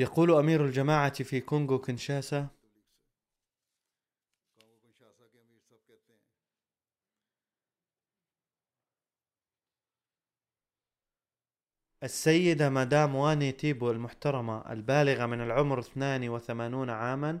يقول 0.00 0.30
أمير 0.30 0.64
الجماعة 0.64 1.22
في 1.22 1.40
كونغو 1.40 1.78
كنشاسا 1.78 2.48
السيدة 12.02 12.70
مدام 12.70 13.14
واني 13.14 13.52
تيبو 13.52 13.90
المحترمة 13.90 14.72
البالغة 14.72 15.26
من 15.26 15.40
العمر 15.40 15.78
82 15.78 16.90
عاما 16.90 17.38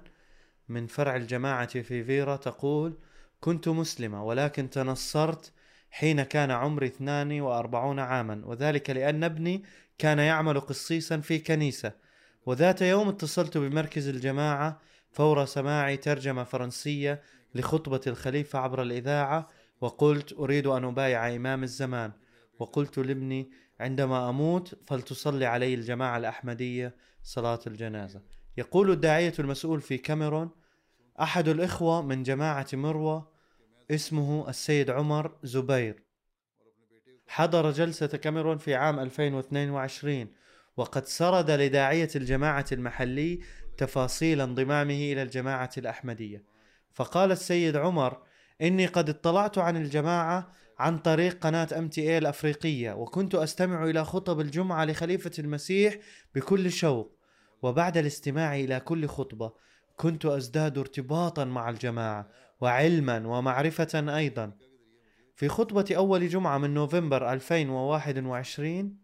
من 0.68 0.86
فرع 0.86 1.16
الجماعة 1.16 1.82
في 1.82 2.04
فيرا 2.04 2.36
تقول 2.36 2.98
كنت 3.40 3.68
مسلمة 3.68 4.24
ولكن 4.24 4.70
تنصرت 4.70 5.52
حين 5.90 6.22
كان 6.22 6.50
عمري 6.50 6.86
42 6.86 7.98
عاما 7.98 8.42
وذلك 8.44 8.90
لأن 8.90 9.24
ابني 9.24 9.64
كان 9.98 10.18
يعمل 10.18 10.60
قصيصا 10.60 11.20
في 11.20 11.38
كنيسة 11.38 12.09
وذات 12.46 12.82
يوم 12.82 13.08
اتصلت 13.08 13.58
بمركز 13.58 14.08
الجماعة 14.08 14.80
فور 15.10 15.44
سماع 15.44 15.94
ترجمة 15.94 16.44
فرنسية 16.44 17.22
لخطبة 17.54 18.00
الخليفة 18.06 18.58
عبر 18.58 18.82
الإذاعة 18.82 19.48
وقلت 19.80 20.32
أريد 20.32 20.66
أن 20.66 20.84
أبايع 20.84 21.36
إمام 21.36 21.62
الزمان. 21.62 22.12
وقلت 22.58 22.98
لابني 22.98 23.50
عندما 23.80 24.28
أموت 24.28 24.78
فلتصلي 24.86 25.46
علي 25.46 25.74
الجماعة 25.74 26.16
الأحمدية 26.16 26.94
صلاة 27.22 27.60
الجنازة. 27.66 28.22
يقول 28.56 28.90
الداعية 28.90 29.32
المسؤول 29.38 29.80
في 29.80 29.98
كاميرون 29.98 30.50
أحد 31.20 31.48
الإخوة 31.48 32.02
من 32.02 32.22
جماعة 32.22 32.66
مروة 32.72 33.30
اسمه 33.90 34.48
السيد 34.48 34.90
عمر 34.90 35.36
زبير. 35.42 36.02
حضر 37.28 37.70
جلسة 37.70 38.06
كاميرون 38.06 38.58
في 38.58 38.74
عام 38.74 38.98
2022 39.00 40.28
وقد 40.80 41.06
سرد 41.06 41.50
لداعية 41.50 42.08
الجماعة 42.16 42.64
المحلي 42.72 43.40
تفاصيل 43.76 44.40
انضمامه 44.40 44.94
إلى 44.94 45.22
الجماعة 45.22 45.70
الأحمدية. 45.78 46.44
فقال 46.92 47.32
السيد 47.32 47.76
عمر 47.76 48.22
إني 48.62 48.86
قد 48.86 49.08
اطلعت 49.08 49.58
عن 49.58 49.76
الجماعة 49.76 50.52
عن 50.78 50.98
طريق 50.98 51.38
قناة 51.38 51.68
أم 51.78 51.88
تي 51.88 52.00
اي 52.00 52.18
الأفريقية 52.18 52.92
وكنت 52.92 53.34
أستمع 53.34 53.84
إلى 53.84 54.04
خطب 54.04 54.40
الجمعة 54.40 54.84
لخليفة 54.84 55.30
المسيح 55.38 55.98
بكل 56.34 56.72
شوق. 56.72 57.16
وبعد 57.62 57.96
الاستماع 57.96 58.56
إلى 58.56 58.80
كل 58.80 59.06
خطبة 59.06 59.52
كنت 59.96 60.26
أزداد 60.26 60.78
ارتباطا 60.78 61.44
مع 61.44 61.70
الجماعة 61.70 62.28
وعلما 62.60 63.26
ومعرفة 63.26 64.16
أيضا. 64.16 64.52
في 65.36 65.48
خطبة 65.48 65.84
أول 65.96 66.28
جمعة 66.28 66.58
من 66.58 66.74
نوفمبر 66.74 67.32
2021 67.32 68.99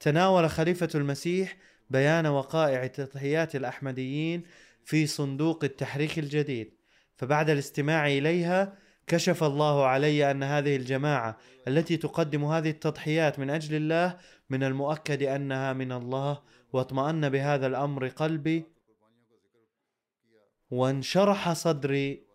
تناول 0.00 0.50
خليفة 0.50 0.88
المسيح 0.94 1.56
بيان 1.90 2.26
وقائع 2.26 2.86
تضحيات 2.86 3.56
الأحمديين 3.56 4.42
في 4.84 5.06
صندوق 5.06 5.64
التحريك 5.64 6.18
الجديد. 6.18 6.72
فبعد 7.16 7.50
الاستماع 7.50 8.06
إليها 8.06 8.78
كشف 9.06 9.44
الله 9.44 9.86
علي 9.86 10.30
أن 10.30 10.42
هذه 10.42 10.76
الجماعة 10.76 11.38
التي 11.68 11.96
تقدم 11.96 12.44
هذه 12.44 12.70
التضحيات 12.70 13.38
من 13.38 13.50
أجل 13.50 13.76
الله 13.76 14.18
من 14.50 14.62
المؤكد 14.62 15.22
أنها 15.22 15.72
من 15.72 15.92
الله 15.92 16.42
واطمأن 16.72 17.28
بهذا 17.28 17.66
الأمر 17.66 18.08
قلبي 18.08 18.64
وانشرح 20.70 21.52
صدري 21.52 22.26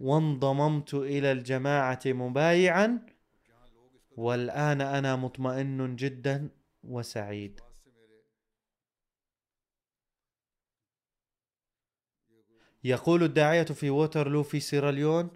وانضممت 0.00 0.94
إلى 0.94 1.32
الجماعة 1.32 2.00
مبايعا 2.06 3.06
والآن 4.16 4.80
أنا 4.80 5.16
مطمئن 5.16 5.96
جدا 5.96 6.48
وسعيد. 6.82 7.60
يقول 12.84 13.22
الداعية 13.22 13.62
في 13.62 13.90
ووترلو 13.90 14.42
في 14.42 14.60
سيراليون 14.60 15.30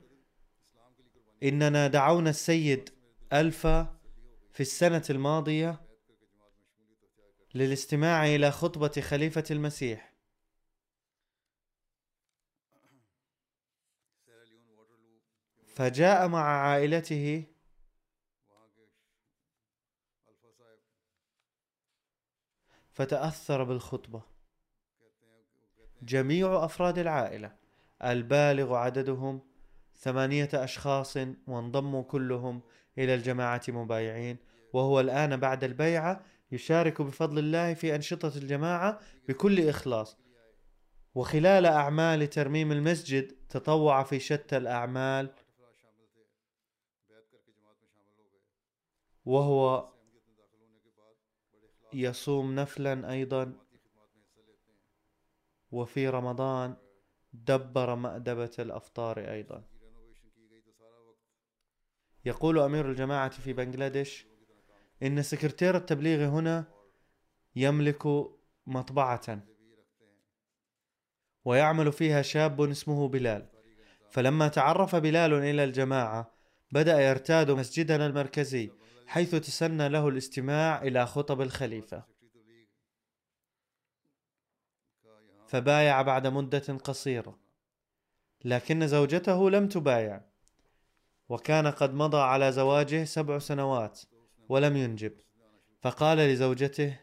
إننا 1.43 1.87
دعونا 1.87 2.31
السيد 2.31 2.91
ألفا 3.33 4.01
في 4.53 4.61
السنة 4.61 5.03
الماضية 5.11 5.81
للاستماع 7.55 8.27
إلى 8.27 8.51
خطبة 8.51 9.01
خليفة 9.01 9.45
المسيح. 9.51 10.15
فجاء 15.67 16.29
مع 16.29 16.43
عائلته 16.43 17.54
فتأثر 22.95 23.65
بالخطبة. 23.65 24.23
جميع 26.03 26.65
أفراد 26.65 26.99
العائلة 26.99 27.53
البالغ 28.05 28.75
عددهم 28.75 29.41
ثمانية 29.97 30.49
أشخاص 30.55 31.17
وانضموا 31.47 32.03
كلهم 32.03 32.63
إلى 32.99 33.15
الجماعة 33.15 33.63
مبايعين 33.69 34.37
وهو 34.73 35.01
الآن 35.01 35.37
بعد 35.37 35.65
البيعة 35.65 36.25
يشارك 36.53 37.03
بفضل 37.03 37.39
الله 37.39 37.75
في 37.75 37.95
أنشطة 37.95 38.33
الجماعة 38.39 39.01
بكل 39.29 39.69
إخلاص. 39.69 40.17
وخلال 41.15 41.67
أعمال 41.67 42.31
ترميم 42.31 42.73
المسجد 42.73 43.33
تطوع 43.49 44.03
في 44.03 44.19
شتى 44.19 44.57
الأعمال 44.57 45.35
وهو 49.25 49.94
يصوم 51.95 52.55
نفلا 52.55 53.11
أيضا. 53.13 53.53
وفي 55.73 56.09
رمضان 56.09 56.77
دبر 57.33 57.95
مأدبة 57.95 58.51
الأفطار 58.59 59.19
أيضا. 59.19 59.65
يقول 62.25 62.59
أمير 62.59 62.91
الجماعة 62.91 63.29
في 63.29 63.53
بنغلاديش 63.53 64.27
إن 65.03 65.23
سكرتير 65.23 65.77
التبليغ 65.77 66.29
هنا 66.29 66.65
يملك 67.57 68.07
مطبعة 68.67 69.39
ويعمل 71.45 71.93
فيها 71.93 72.23
شاب 72.23 72.61
اسمه 72.61 73.09
بلال. 73.09 73.49
فلما 74.11 74.49
تعرف 74.49 74.97
بلال 74.97 75.33
إلى 75.33 75.65
الجماعة 75.65 76.35
بدأ 76.73 77.01
يرتاد 77.01 77.51
مسجدنا 77.51 78.07
المركزي 78.07 78.71
حيث 79.07 79.35
تسنى 79.35 79.89
له 79.89 80.09
الاستماع 80.09 80.83
إلى 80.83 81.07
خطب 81.07 81.41
الخليفة. 81.41 82.05
فبايع 85.49 86.03
بعد 86.03 86.27
مدة 86.27 86.79
قصيرة. 86.85 87.39
لكن 88.45 88.87
زوجته 88.87 89.51
لم 89.51 89.69
تبايع. 89.69 90.21
وكان 91.29 91.67
قد 91.67 91.95
مضى 91.95 92.19
على 92.19 92.53
زواجه 92.53 93.05
سبع 93.05 93.39
سنوات 93.39 94.01
ولم 94.49 94.77
ينجب. 94.77 95.21
فقال 95.83 96.19
لزوجته 96.19 97.01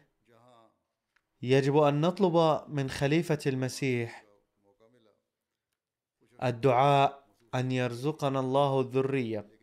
يجب 1.42 1.76
أن 1.76 2.00
نطلب 2.00 2.64
من 2.68 2.90
خليفة 2.90 3.38
المسيح 3.46 4.24
الدعاء 6.42 7.26
أن 7.54 7.72
يرزقنا 7.72 8.40
الله 8.40 8.80
الذرية. 8.80 9.61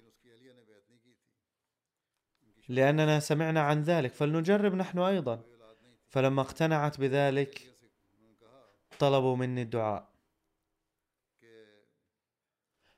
لأننا 2.70 3.20
سمعنا 3.20 3.62
عن 3.62 3.82
ذلك 3.84 4.14
فلنجرب 4.14 4.76
نحن 4.76 5.00
أيضا. 5.00 5.42
فلما 6.08 6.42
اقتنعت 6.42 7.00
بذلك 7.00 7.76
طلبوا 9.00 9.36
مني 9.36 9.62
الدعاء. 9.62 10.10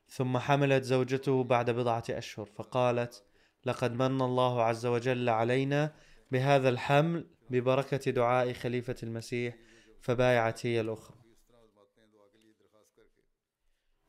ثم 0.08 0.38
حملت 0.38 0.84
زوجته 0.84 1.44
بعد 1.44 1.70
بضعة 1.70 2.04
أشهر 2.10 2.46
فقالت 2.46 3.24
لقد 3.66 3.94
من 3.94 4.22
الله 4.22 4.64
عز 4.64 4.86
وجل 4.86 5.30
علينا 5.30 5.96
بهذا 6.32 6.70
الحمل 6.70 7.28
ببركة 7.50 8.12
دعاء 8.12 8.54
خليفة 8.54 8.96
المسيح 9.04 9.56
فبايعت 10.02 10.66
هي 10.66 10.82
الأخرى. 10.82 11.18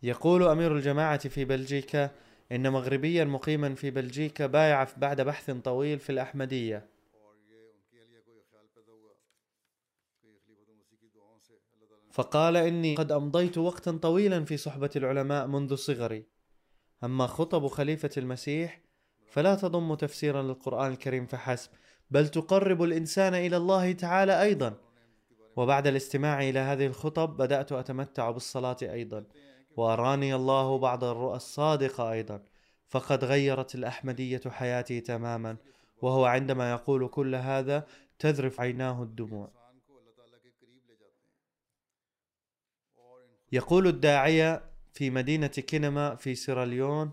يقول 0.03 0.43
أمير 0.43 0.77
الجماعة 0.77 1.29
في 1.29 1.45
بلجيكا 1.45 2.11
إن 2.53 2.73
مغربيا 2.73 3.25
مقيما 3.25 3.75
في 3.75 3.91
بلجيكا 3.91 4.47
بايع 4.47 4.87
بعد 4.97 5.21
بحث 5.21 5.51
طويل 5.51 5.99
في 5.99 6.11
الأحمدية. 6.11 6.89
فقال 12.11 12.57
إني 12.57 12.95
قد 12.95 13.13
أمضيت 13.13 13.59
وقتا 13.59 13.93
طويلا 13.93 14.45
في 14.45 14.57
صحبة 14.57 14.91
العلماء 14.97 15.47
منذ 15.47 15.75
صغري. 15.75 16.27
أما 17.05 17.27
خطب 17.27 17.67
خليفة 17.67 18.11
المسيح 18.17 18.81
فلا 19.27 19.55
تضم 19.55 19.95
تفسيرا 19.95 20.43
للقرآن 20.43 20.93
الكريم 20.93 21.27
فحسب 21.27 21.71
بل 22.11 22.29
تقرب 22.29 22.83
الإنسان 22.83 23.35
إلى 23.35 23.57
الله 23.57 23.93
تعالى 23.93 24.43
أيضا. 24.43 24.79
وبعد 25.57 25.87
الاستماع 25.87 26.49
إلى 26.49 26.59
هذه 26.59 26.87
الخطب 26.87 27.37
بدأت 27.37 27.73
أتمتع 27.73 28.31
بالصلاة 28.31 28.77
أيضا. 28.83 29.25
وأراني 29.77 30.35
الله 30.35 30.79
بعض 30.79 31.05
الرؤى 31.05 31.37
الصادقة 31.37 32.13
أيضا. 32.13 32.43
فقد 32.89 33.25
غيرت 33.25 33.75
الأحمدية 33.75 34.41
حياتي 34.47 35.01
تماما 35.01 35.57
وهو 36.03 36.25
عندما 36.25 36.71
يقول 36.71 37.09
كل 37.09 37.35
هذا 37.35 37.87
تذرف 38.19 38.61
عيناه 38.61 39.03
الدموع. 39.03 39.51
يقول 43.53 43.87
الداعية 43.87 44.63
في 44.93 45.11
مدينة 45.11 45.47
كينما 45.47 46.15
في 46.15 46.35
سيراليون 46.35 47.11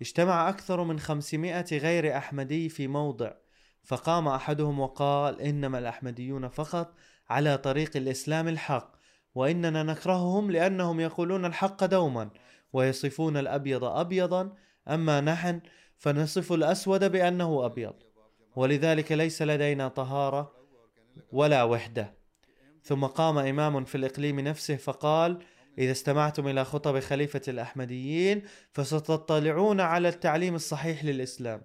اجتمع 0.00 0.48
أكثر 0.48 0.84
من 0.84 0.98
خمسمائة 0.98 1.78
غير 1.78 2.16
أحمدي 2.16 2.68
في 2.68 2.88
موضع 2.88 3.32
فقام 3.84 4.28
أحدهم 4.28 4.80
وقال 4.80 5.40
إنما 5.40 5.78
الأحمديون 5.78 6.48
فقط 6.48 6.94
على 7.28 7.58
طريق 7.58 7.96
الإسلام 7.96 8.48
الحق 8.48 8.95
وإننا 9.36 9.82
نكرههم 9.82 10.50
لأنهم 10.50 11.00
يقولون 11.00 11.44
الحق 11.44 11.84
دوما 11.84 12.30
ويصفون 12.72 13.36
الأبيض 13.36 13.84
أبيضا 13.84 14.52
أما 14.88 15.20
نحن 15.20 15.60
فنصف 15.96 16.52
الأسود 16.52 17.12
بأنه 17.12 17.66
أبيض. 17.66 17.94
ولذلك 18.56 19.12
ليس 19.12 19.42
لدينا 19.42 19.88
طهارة 19.88 20.52
ولا 21.32 21.62
وحدة. 21.62 22.14
ثم 22.82 23.04
قام 23.04 23.38
إمام 23.38 23.84
في 23.84 23.94
الإقليم 23.94 24.40
نفسه 24.40 24.76
فقال 24.76 25.38
إذا 25.78 25.92
استمعتم 25.92 26.48
إلى 26.48 26.64
خطب 26.64 27.00
خليفة 27.00 27.42
الأحمديين 27.48 28.42
فستطلعون 28.72 29.80
على 29.80 30.08
التعليم 30.08 30.54
الصحيح 30.54 31.04
للإسلام. 31.04 31.62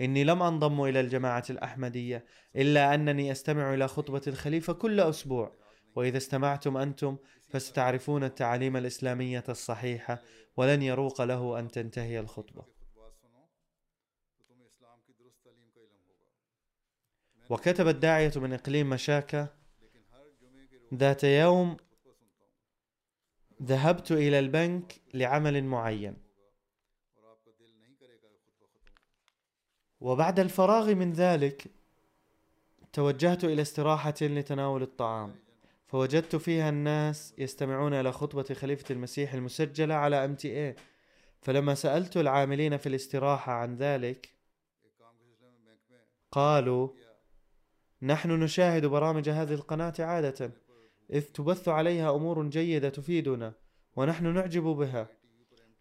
إني 0.00 0.24
لم 0.24 0.42
أنضم 0.42 0.84
إلى 0.84 1.00
الجماعة 1.00 1.44
الأحمدية 1.50 2.24
إلا 2.56 2.94
أنني 2.94 3.32
أستمع 3.32 3.74
إلى 3.74 3.88
خطبة 3.88 4.22
الخليفة 4.26 4.72
كل 4.72 5.00
أسبوع 5.00 5.65
وإذا 5.96 6.16
استمعتم 6.16 6.76
أنتم 6.76 7.16
فستعرفون 7.48 8.24
التعاليم 8.24 8.76
الإسلامية 8.76 9.44
الصحيحة 9.48 10.22
ولن 10.56 10.82
يروق 10.82 11.22
له 11.22 11.58
أن 11.58 11.68
تنتهي 11.68 12.20
الخطبة. 12.20 12.64
وكتب 17.50 17.88
الداعية 17.88 18.32
من 18.36 18.52
إقليم 18.52 18.90
مشاكة 18.90 19.48
ذات 20.94 21.24
يوم 21.24 21.76
ذهبت 23.62 24.12
إلى 24.12 24.38
البنك 24.38 25.00
لعمل 25.14 25.64
معين. 25.64 26.16
وبعد 30.00 30.40
الفراغ 30.40 30.94
من 30.94 31.12
ذلك 31.12 31.66
توجهت 32.92 33.44
إلى 33.44 33.62
استراحة 33.62 34.14
لتناول 34.22 34.82
الطعام. 34.82 35.45
فوجدت 35.86 36.36
فيها 36.36 36.68
الناس 36.68 37.34
يستمعون 37.38 37.94
إلى 37.94 38.12
خطبة 38.12 38.54
خليفة 38.54 38.92
المسيح 38.92 39.34
المسجلة 39.34 39.94
على 39.94 40.24
ام 40.24 40.34
تي 40.34 40.66
اي 40.66 40.76
فلما 41.42 41.74
سألت 41.74 42.16
العاملين 42.16 42.76
في 42.76 42.88
الاستراحة 42.88 43.52
عن 43.52 43.76
ذلك 43.76 44.28
قالوا 46.32 46.88
نحن 48.02 48.30
نشاهد 48.30 48.86
برامج 48.86 49.28
هذه 49.28 49.54
القناة 49.54 49.94
عادة. 49.98 50.50
إذ 51.10 51.22
تبث 51.22 51.68
عليها 51.68 52.14
أمور 52.14 52.48
جيدة 52.48 52.88
تفيدنا 52.88 53.52
ونحن 53.96 54.34
نعجب 54.34 54.62
بها. 54.62 55.08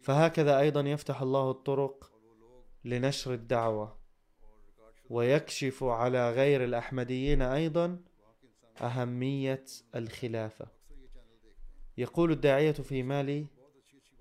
فهكذا 0.02 0.60
أيضا 0.60 0.82
يفتح 0.82 1.22
الله 1.22 1.52
الطرق 1.52 2.12
لنشر 2.84 3.34
الدعوة. 3.34 4.00
ويكشف 5.10 5.84
على 5.84 6.32
غير 6.32 6.64
الأحمديين 6.64 7.42
أيضا 7.42 8.00
أهمية 8.82 9.66
الخلافة. 9.96 10.68
يقول 11.98 12.32
الداعية 12.32 12.72
في 12.72 13.04
مالي 13.04 13.46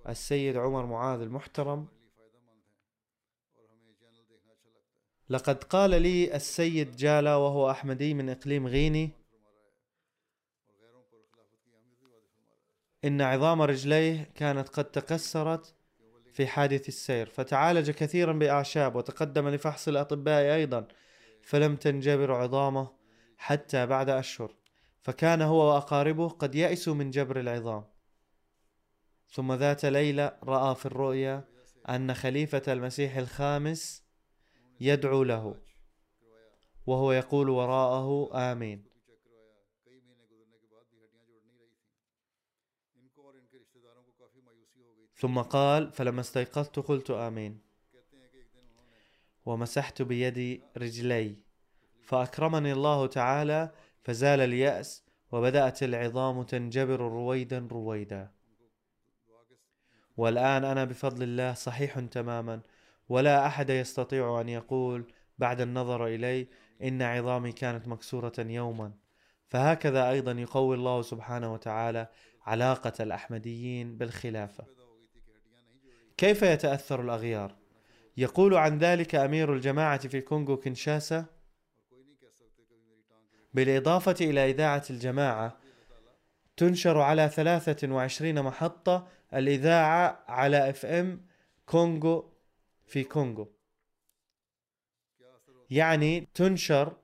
السيد 0.09 0.57
عمر 0.57 0.87
معاذ 0.87 1.21
المحترم 1.21 1.87
لقد 5.29 5.65
قال 5.65 5.91
لي 6.03 6.37
السيد 6.37 6.97
جالا 6.97 7.37
وهو 7.37 7.71
أحمدي 7.71 8.15
من 8.15 8.31
إقليم 8.31 8.67
غيني 8.67 9.11
إن 13.05 13.21
عظام 13.21 13.63
رجليه 13.63 14.31
كانت 14.35 14.69
قد 14.69 14.85
تكسرت 14.85 15.75
في 16.33 16.47
حادث 16.47 16.89
السير 16.89 17.27
فتعالج 17.27 17.91
كثيرا 17.91 18.33
بأعشاب 18.33 18.97
وتقدم 18.97 19.49
لفحص 19.49 19.89
الأطباء 19.89 20.55
أيضا 20.55 20.89
فلم 21.43 21.77
تنجبر 21.77 22.33
عظامه 22.33 23.04
حتى 23.45 23.87
بعد 23.87 24.09
أشهر. 24.09 24.55
فكان 25.01 25.43
هو 25.43 25.75
وأقاربه 25.75 26.29
قد 26.29 26.55
يأسوا 26.55 26.95
من 26.95 27.11
جبر 27.11 27.41
العظام. 27.41 27.85
ثم 29.31 29.53
ذات 29.53 29.85
ليلة 29.85 30.37
رأى 30.43 30.75
في 30.75 30.87
الرؤيا 30.87 31.45
أن 31.89 32.15
خليفة 32.15 32.63
المسيح 32.73 33.17
الخامس 33.17 34.05
يدعو 34.81 35.23
له 35.23 35.57
وهو 36.87 37.13
يقول 37.13 37.49
وراءه 37.49 38.31
آمين. 38.53 38.85
ثم 45.17 45.39
قال 45.41 45.93
فلما 45.93 46.21
استيقظت 46.21 46.79
قلت 46.79 47.11
آمين 47.11 47.61
ومسحت 49.47 50.03
بيدي 50.03 50.63
رجلي 50.77 51.44
فأكرمني 52.05 52.73
الله 52.73 53.07
تعالى 53.07 53.71
فزال 54.03 54.41
اليأس 54.41 55.05
وبدأت 55.33 55.83
العظام 55.83 56.43
تنجبر 56.43 57.01
رويدا 57.01 57.69
رويدا. 57.73 58.31
والآن 60.17 60.65
أنا 60.65 60.85
بفضل 60.85 61.23
الله 61.23 61.55
صحيح 61.55 62.01
تماما 62.01 62.61
ولا 63.09 63.47
أحد 63.47 63.71
يستطيع 63.71 64.41
أن 64.41 64.49
يقول 64.49 65.13
بعد 65.39 65.61
النظر 65.61 66.07
إلي 66.07 66.49
إن 66.83 67.03
عظامي 67.03 67.53
كانت 67.53 67.89
مكسورة 67.89 68.33
يوما. 68.39 68.93
فهكذا 69.49 70.11
أيضا 70.11 70.33
يقوي 70.33 70.77
الله 70.77 71.03
سبحانه 71.03 71.53
وتعالى 71.53 72.09
علاقة 72.47 72.93
الأحمديين 73.01 73.99
بالخلافة. 73.99 74.65
كيف 76.17 76.43
يتأثر 76.43 77.01
الأغيار؟ 77.01 77.57
يقول 78.17 78.55
عن 78.55 78.79
ذلك 78.79 79.15
أمير 79.15 79.53
الجماعة 79.53 80.09
في 80.09 80.21
كونغو 80.21 80.57
كينشاسا 80.57 81.34
بالإضافة 83.55 84.15
إلى 84.21 84.51
إذاعة 84.51 84.85
الجماعة 84.91 85.57
تنشر 86.57 86.99
على 86.99 87.29
23 87.29 88.43
محطة 88.43 89.07
الإذاعة 89.35 90.25
على 90.29 90.71
FM 90.71 91.21
كونغو 91.67 92.33
في 92.87 93.05
كونغو. 93.05 93.49
يعني 95.71 96.29
تنشر 96.35 96.97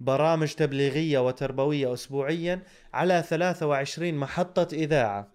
برامج 0.00 0.54
تبليغية 0.54 1.18
وتربوية 1.18 1.92
أسبوعيا 1.92 2.62
على 2.92 3.22
23 3.22 4.14
محطة 4.14 4.68
إذاعة. 4.72 5.28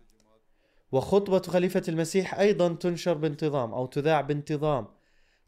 وخطبة 0.91 1.41
خليفة 1.41 1.84
المسيح 1.88 2.39
أيضا 2.39 2.74
تنشر 2.74 3.14
بانتظام 3.14 3.74
أو 3.74 3.86
تذاع 3.86 4.22
بانتظام. 4.22 4.88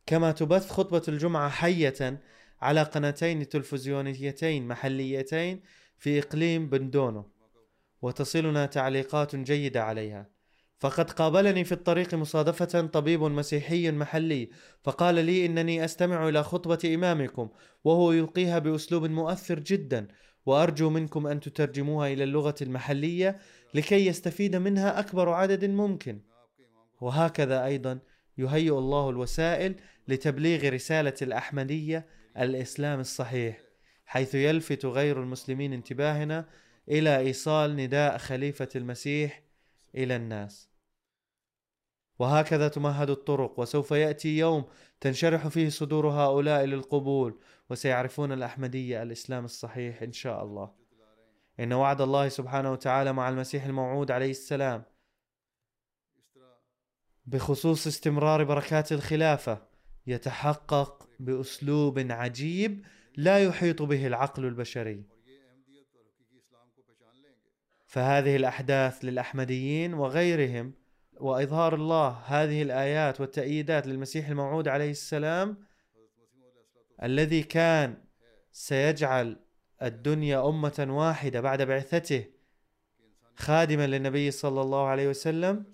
كما 0.06 0.32
تبث 0.32 0.70
خطبة 0.70 1.02
الجمعة 1.08 1.50
حية 1.50 2.22
على 2.62 2.84
قناتين 2.84 3.49
تلفزيونيتين 3.49 4.68
محليتين 4.68 5.62
في 5.97 6.20
إقليم 6.20 6.70
بندونو 6.70 7.26
وتصلنا 8.01 8.66
تعليقات 8.66 9.36
جيدة 9.36 9.84
عليها. 9.84 10.30
فقد 10.80 11.12
قابلني 11.12 11.64
في 11.64 11.72
الطريق 11.72 12.16
مصادفة 12.16 12.82
طبيب 12.86 13.24
مسيحي 13.24 13.91
محلي 13.91 14.49
فقال 14.84 15.16
لي 15.16 15.45
إنني 15.45 15.86
أستمع 15.86 16.30
إلى 16.30 16.43
خطبة 16.43 16.95
إمامكم 16.95 17.49
وهو 17.84 18.12
يلقيها 18.12 18.60
بأسلوب 18.60 19.05
مؤثر 19.05 19.60
جدا 19.60 20.08
وأرجو 20.45 20.89
منكم 20.89 21.28
أن 21.28 21.39
تترجموها 21.39 22.08
إلى 22.14 22.24
اللغة 22.24 22.55
المحلية 22.62 23.39
لكي 23.74 24.05
يستفيد 24.08 24.55
منها 24.55 24.99
أكبر 24.99 25.30
عدد 25.30 25.66
ممكن. 25.66 26.22
وهكذا 27.01 27.66
أيضا 27.66 27.99
يهيئ 28.38 28.72
الله 28.72 29.10
الوسائل 29.10 29.76
لتبليغ 30.08 30.70
رسالة 30.70 31.14
الأحمدية 31.22 32.05
الإسلام 32.40 33.00
الصحيح 33.00 33.62
حيث 34.06 34.36
يلفت 34.36 34.86
غير 34.86 35.24
المسلمين 35.24 35.74
انتباهنا 35.74 36.50
إلى 36.90 37.18
إيصال 37.18 37.76
نداء 37.76 38.18
خليفة 38.18 38.70
المسيح 38.76 39.44
إلى 39.96 40.16
الناس. 40.16 40.70
وهكذا 42.20 42.68
تمهد 42.68 43.10
الطرق 43.10 43.60
وسوف 43.60 43.92
يأتي 43.92 44.38
يوم 44.38 44.66
تنشرح 45.02 45.48
فيه 45.48 45.70
صدور 45.70 46.08
هؤلاء 46.08 46.66
للقبول 46.66 47.40
وسيعرفون 47.70 48.32
الأحمدية 48.32 49.04
الإسلام 49.04 49.46
الصحيح 49.46 50.02
إن 50.02 50.12
شاء 50.12 50.44
الله. 50.44 50.72
إن 51.60 51.74
وعد 51.74 52.02
الله 52.02 52.30
سبحانه 52.30 52.72
وتعالى 52.72 53.14
مع 53.14 53.30
المسيح 53.30 53.66
الموعود 53.66 54.12
عليه 54.12 54.32
السلام 54.32 54.84
بخصوص 57.26 57.88
استمرار 57.88 58.44
بركات 58.44 58.92
الخلافة 58.92 59.62
يتحقق 60.08 61.10
بأسلوب 61.20 61.99
عجيب 61.99 62.86
لا 63.18 63.39
يحيط 63.39 63.82
به 63.82 64.08
العقل 64.08 64.45
البشري. 64.45 65.03
فهذه 67.88 68.36
الأحداث 68.36 69.05
للأحمديين 69.05 69.93
وغيرهم 69.93 70.74
وإظهار 71.20 71.76
الله 71.76 72.10
هذه 72.26 72.62
الآيات 72.62 73.22
والتأييدات 73.22 73.88
للمسيح 73.88 74.30
الموعود 74.30 74.68
عليه 74.68 74.91
السلام 74.91 75.58
الذي 77.03 77.43
كان 77.43 77.97
سيجعل 78.51 79.39
الدنيا 79.82 80.49
أمة 80.49 80.88
واحدة 80.89 81.41
بعد 81.41 81.62
بعثته 81.62 82.26
خادما 83.36 83.88
للنبي 83.88 84.32
صلى 84.32 84.62
الله 84.62 84.88
عليه 84.88 85.08
وسلم 85.08 85.66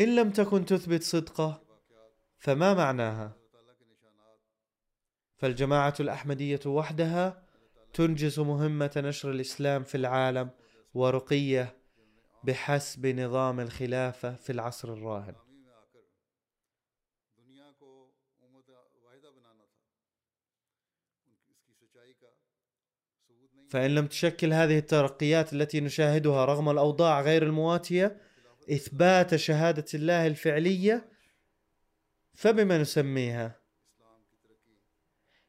إن 0.00 0.16
لم 0.16 0.30
تكن 0.30 0.64
تثبت 0.64 1.02
صدقه 1.02 1.62
فما 2.42 2.74
معناها؟ 2.74 3.36
فالجماعة 5.36 5.94
الأحمدية 6.00 6.60
وحدها 6.66 7.46
تنجز 7.92 8.40
مهمة 8.40 8.92
نشر 8.96 9.30
الإسلام 9.30 9.84
في 9.84 9.94
العالم 9.94 10.50
ورقية 10.94 11.76
بحسب 12.44 13.06
نظام 13.06 13.60
الخلافة 13.60 14.34
في 14.34 14.52
العصر 14.52 14.92
الراهن. 14.92 15.34
فإن 23.68 23.94
لم 23.94 24.06
تشكل 24.06 24.52
هذه 24.52 24.78
الترقيات 24.78 25.52
التي 25.52 25.80
نشاهدها 25.80 26.44
رغم 26.44 26.68
الأوضاع 26.68 27.20
غير 27.20 27.42
المواتية 27.42 28.20
إثبات 28.70 29.36
شهادة 29.36 29.84
الله 29.94 30.26
الفعلية 30.26 31.11
فبما 32.34 32.78
نسميها؟ 32.78 33.60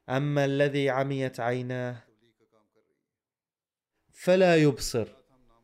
أما 0.09 0.45
الذي 0.45 0.89
عميت 0.89 1.39
عيناه 1.39 2.03
فلا 4.11 4.55
يبصر 4.55 5.07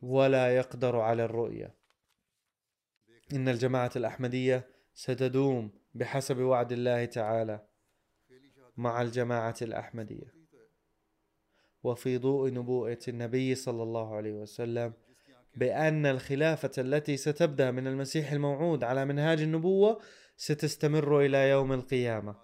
ولا 0.02 0.56
يقدر 0.56 1.00
على 1.00 1.26
الرؤية. 1.26 1.76
إن 3.34 3.50
الجماعة 3.50 3.92
الأحمدية 3.96 4.68
ستدوم 4.94 5.72
بحسب 5.94 6.38
وعد 6.38 6.72
الله 6.72 7.06
تعالى 7.06 7.68
مع 8.78 9.02
الجماعة 9.02 9.56
الأحمدية. 9.62 10.40
وفي 11.84 12.18
ضوء 12.18 12.50
نبوءة 12.50 13.00
النبي 13.08 13.56
صلى 13.56 13.84
الله 13.84 14.16
عليه 14.16 14.34
وسلم 14.34 14.94
بأن 15.56 16.06
الخلافة 16.06 16.72
التي 16.78 17.18
ستبدأ 17.18 17.72
من 17.72 17.88
المسيح 17.88 18.32
الموعود 18.32 18.84
على 18.84 19.06
منهاج 19.06 19.42
النبوة 19.42 20.02
ستستمر 20.40 21.20
إلى 21.26 21.50
يوم 21.50 21.74
القيامة. 21.74 22.36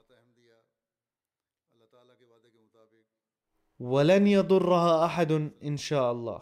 ولن 3.80 4.28
يضرها 4.28 5.06
أحد 5.06 5.32
إن 5.64 5.78
شاء 5.78 6.12
الله. 6.12 6.42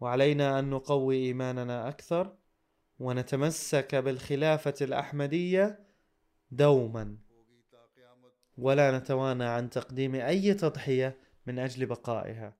وعلينا 0.00 0.58
أن 0.58 0.70
نقوي 0.70 1.16
إيماننا 1.16 1.88
أكثر 1.88 2.36
ونتمسك 2.98 3.94
بالخلافة 3.94 4.74
الأحمدية 4.80 5.86
دوما. 6.50 7.18
ولا 8.58 8.98
نتوانى 8.98 9.44
عن 9.44 9.70
تقديم 9.70 10.14
أي 10.14 10.54
تضحية 10.54 11.18
من 11.46 11.58
أجل 11.58 11.86
بقائها. 11.86 12.56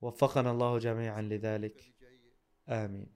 وفقنا 0.00 0.50
الله 0.50 0.78
جميعا 0.78 1.22
لذلك. 1.22 1.94
آمين. 2.68 3.15